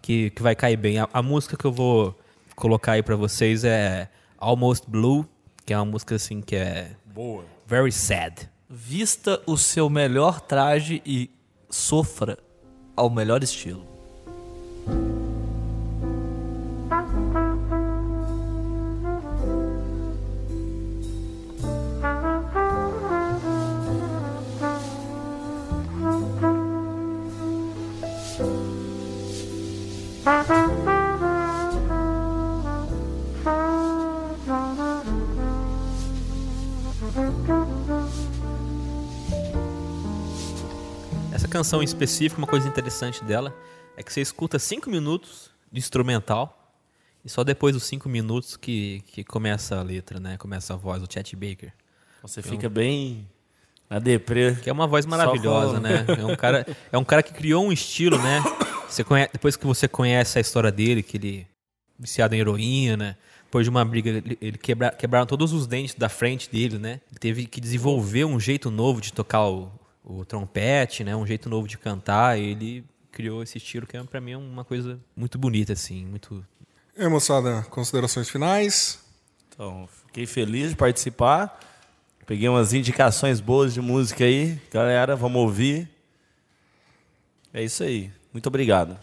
[0.02, 0.98] que, que vai cair bem.
[0.98, 2.14] A, a música que eu vou
[2.54, 5.26] colocar aí pra vocês é Almost Blue,
[5.64, 7.44] que é uma música assim que é Boa.
[7.72, 8.50] Very sad.
[8.68, 11.30] Vista o seu melhor traje e
[11.70, 12.36] sofra
[12.94, 13.86] ao melhor estilo.
[41.52, 43.54] Canção em específico, uma coisa interessante dela
[43.94, 46.74] é que você escuta cinco minutos de instrumental
[47.22, 50.38] e só depois dos cinco minutos que, que começa a letra, né?
[50.38, 51.70] Começa a voz do Chet Baker.
[52.22, 53.28] Você fica bem
[53.90, 54.54] na deprê.
[54.62, 56.06] Que é uma voz maravilhosa, né?
[56.18, 58.42] É um, cara, é um cara que criou um estilo, né?
[58.88, 61.46] Você conhe- depois que você conhece a história dele, que ele
[61.98, 66.08] viciado em heroína, depois de uma briga, ele, ele quebra, quebraram todos os dentes da
[66.08, 67.02] frente dele, né?
[67.10, 69.70] Ele teve que desenvolver um jeito novo de tocar o,
[70.04, 71.14] o trompete, né?
[71.14, 72.38] Um jeito novo de cantar.
[72.38, 76.44] Ele criou esse estilo que é, pra mim é uma coisa muito bonita, assim, muito
[76.96, 79.02] E aí, moçada, considerações finais.
[79.48, 81.60] Então, fiquei feliz de participar.
[82.26, 84.58] Peguei umas indicações boas de música aí.
[84.70, 85.88] Galera, vamos ouvir.
[87.52, 88.10] É isso aí.
[88.32, 88.98] Muito obrigado.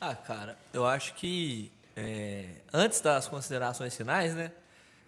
[0.00, 4.52] Ah, cara, eu acho que é, antes das considerações finais, né?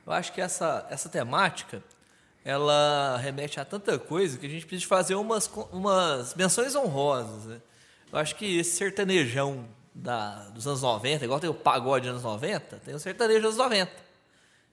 [0.06, 1.82] Eu acho que essa, essa temática
[2.44, 7.60] ela remete a tanta coisa que a gente precisa fazer umas, umas menções honrosas, né?
[8.12, 9.64] Eu acho que esse sertanejão
[9.94, 13.58] da, dos anos 90, igual tem o pagode dos anos 90, tem o sertanejo dos
[13.58, 13.92] anos 90.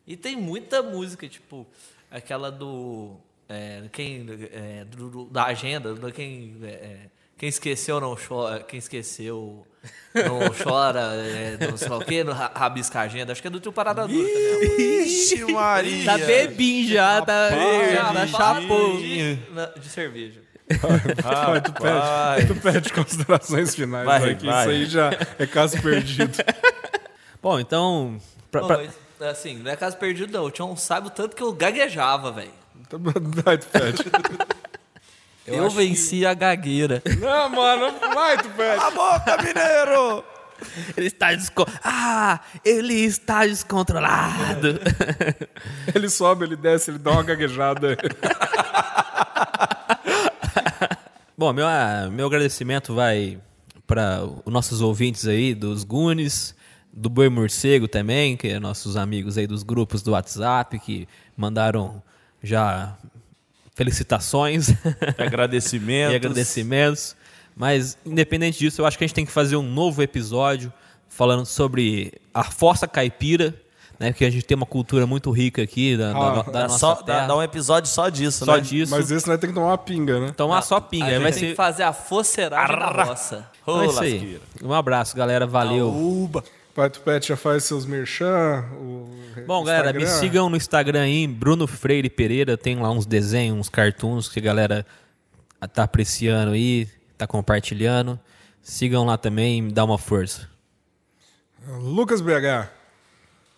[0.08, 1.66] E tem muita música, tipo,
[2.10, 3.16] aquela do.
[3.48, 7.10] é, quem, é, do- da agenda, do quem, é,
[7.40, 8.60] quem esqueceu não chora.
[8.62, 9.66] Quem esqueceu
[10.14, 13.32] não chora, é, não sei lá o quê, no rabisca a agenda.
[13.32, 14.30] Acho que é do tio Parada Dura.
[14.78, 16.06] Ixi, Maria!
[16.06, 18.98] Tá bebinho já, tá, já, tá chapou.
[18.98, 19.36] De,
[19.80, 20.42] de cerveja.
[21.24, 24.06] Vai, tu pede, tu pede considerações finais.
[24.06, 24.62] Vai, que vai.
[24.62, 25.10] Isso aí já
[25.40, 26.38] é caso perdido.
[27.42, 28.20] Bom, então.
[28.52, 30.46] pra- pra- mas, assim, não é caso perdido, não.
[30.46, 32.52] O Tião sabe o tanto que eu gaguejava, velho.
[32.82, 33.00] Então,
[33.44, 34.04] Vai, tu pede.
[35.56, 37.02] Eu, venci a gagueira.
[37.20, 38.84] Não, mano, vai, tu pede.
[38.84, 40.24] A boca, mineiro!
[40.98, 41.66] Ele está desco...
[41.84, 44.80] Ah, ele está descontrolado.
[45.94, 47.98] Ele sobe, ele desce, ele dá uma gaguejada.
[51.38, 53.40] Bom, meu, ah, meu agradecimento vai
[53.88, 56.54] para os nossos ouvintes aí, dos Gunes,
[56.92, 62.04] do Boi Morcego também, que é nossos amigos aí dos grupos do WhatsApp, que mandaram
[62.44, 62.98] já
[63.84, 64.74] felicitações
[65.18, 66.14] Agradecimentos.
[66.14, 67.16] e agradecimentos.
[67.56, 70.72] Mas, independente disso, eu acho que a gente tem que fazer um novo episódio
[71.08, 73.54] falando sobre a força caipira,
[73.98, 74.12] né?
[74.12, 76.78] Porque a gente tem uma cultura muito rica aqui da, da- Ah, da Dá, nossa
[76.80, 77.22] só, terra.
[77.22, 78.62] dá, dá um episódio só disso, Só né?
[78.62, 78.92] disso.
[78.92, 80.34] Mas esse nós tem que tomar uma pinga, né?
[80.36, 81.06] Tomar só pinga.
[81.06, 81.50] A gente vai tem ser...
[81.52, 83.50] que fazer a foceragem na roça.
[83.62, 84.42] Então é isso aí.
[84.64, 85.46] Um abraço, galera.
[85.48, 85.90] Valeu.
[85.90, 86.44] Uba.
[86.80, 88.64] Pai Tupete já faz seus merchan.
[88.76, 89.06] O
[89.46, 90.22] Bom, galera, me Instagram.
[90.22, 92.56] sigam no Instagram aí, Bruno Freire Pereira.
[92.56, 94.86] Tem lá uns desenhos, uns cartoons que a galera
[95.74, 98.18] tá apreciando aí, tá compartilhando.
[98.62, 100.50] Sigam lá também e me dá uma força.
[101.68, 102.70] Lucas BH.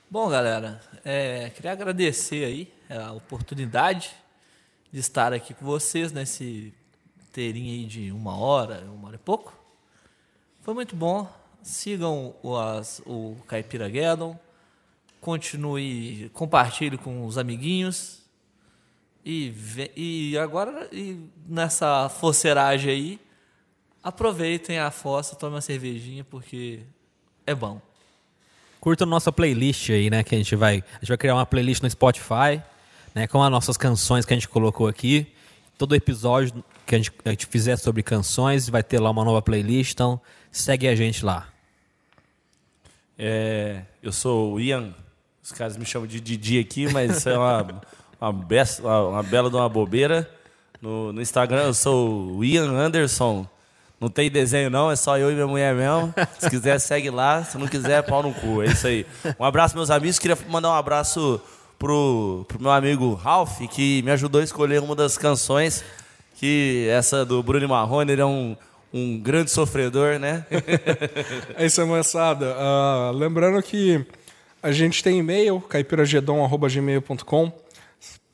[0.09, 4.09] Bom, galera, é, queria agradecer aí a oportunidade
[4.91, 6.73] de estar aqui com vocês nesse
[7.31, 9.53] terinho aí de uma hora, uma hora e pouco.
[10.61, 11.40] Foi muito bom.
[11.61, 14.37] Sigam o, as- o Caipira Guedon.
[15.19, 18.21] Continue, compartilhe com os amiguinhos.
[19.23, 19.53] E,
[19.95, 23.19] e agora, e nessa foceragem aí,
[24.01, 26.79] aproveitem a fossa, tomem uma cervejinha, porque
[27.45, 27.79] é bom.
[28.79, 30.23] Curta nossa playlist aí, né?
[30.23, 30.83] Que a gente vai.
[30.95, 32.59] A gente vai criar uma playlist no Spotify,
[33.13, 33.27] né?
[33.27, 35.27] Com as nossas canções que a gente colocou aqui.
[35.77, 39.39] Todo episódio que a gente, a gente fizer sobre canções vai ter lá uma nova
[39.39, 39.93] playlist.
[39.93, 40.19] Então,
[40.51, 41.47] segue a gente lá.
[43.17, 44.93] É, eu sou o Ian.
[45.41, 47.81] Os caras me chamam de Didi aqui, mas isso é uma,
[48.19, 50.29] uma, besta, uma, uma bela de uma bobeira.
[50.81, 53.47] No, no Instagram eu sou o Ian Anderson.
[53.99, 56.11] Não tem desenho não, é só eu e minha mulher mesmo.
[56.39, 57.43] Se quiser, segue lá.
[57.43, 58.63] Se não quiser, pau no cu.
[58.63, 59.05] É isso aí.
[59.39, 60.17] Um abraço, meus amigos.
[60.17, 61.39] Queria mandar um abraço
[61.77, 65.83] pro, pro meu amigo Ralph, que me ajudou a escolher uma das canções.
[66.37, 68.57] Que essa do Bruno Marrone, ele é um,
[68.93, 70.45] um grande sofredor, né?
[71.55, 72.55] É isso moçada.
[72.57, 74.05] Ah, lembrando que
[74.61, 77.51] a gente tem e-mail, caipiragedon.gmail.com,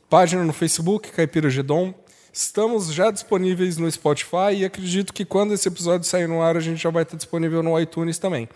[0.09, 1.93] página no Facebook, Caipiragedon.
[2.33, 6.59] Estamos já disponíveis no Spotify e acredito que quando esse episódio sair no ar, a
[6.59, 8.47] gente já vai estar disponível no iTunes também.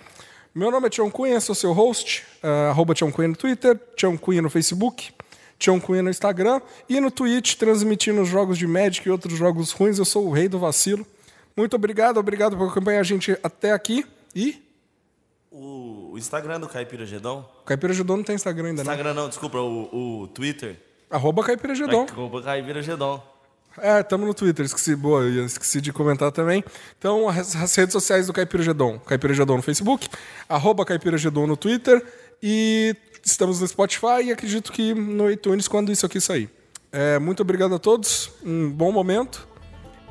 [0.54, 4.18] Meu nome é Tião Cunha, sou seu host, ah, arroba Tião Cunha no Twitter, Tião
[4.18, 5.12] Cunha no Facebook,
[5.58, 9.72] Tião Cunha no Instagram e no Twitch, transmitindo os jogos de Magic e outros jogos
[9.72, 9.97] ruins.
[9.97, 11.06] Eu sou o rei do vacilo.
[11.56, 14.62] Muito obrigado, obrigado por acompanhar a gente até aqui e...
[15.52, 17.45] O, Instagram do Caipira Gedão.
[17.66, 18.91] Caipira Gedon não tem Instagram ainda, não.
[18.91, 20.80] Instagram não, desculpa, o, o Twitter.
[21.10, 22.06] Arroba Caipira Gedon.
[22.10, 23.22] Arroba Caipira Gedão.
[23.78, 26.64] É, estamos no Twitter, esqueci, boa, esqueci de comentar também.
[26.97, 28.99] Então, as, as redes sociais do Caipira Gedon.
[28.99, 30.10] Caipira Gedon no Facebook,
[30.47, 32.02] arroba Caipira Gedon no Twitter
[32.41, 36.49] e estamos no Spotify e acredito que no iTunes quando isso aqui sair.
[36.91, 39.51] É, muito obrigado a todos, um bom momento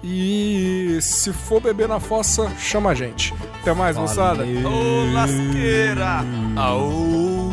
[0.03, 3.35] e se for beber na fossa, chama a gente.
[3.61, 4.45] Até mais, moçada.
[4.45, 6.25] Ô, lasqueira!
[6.57, 7.53] Aú!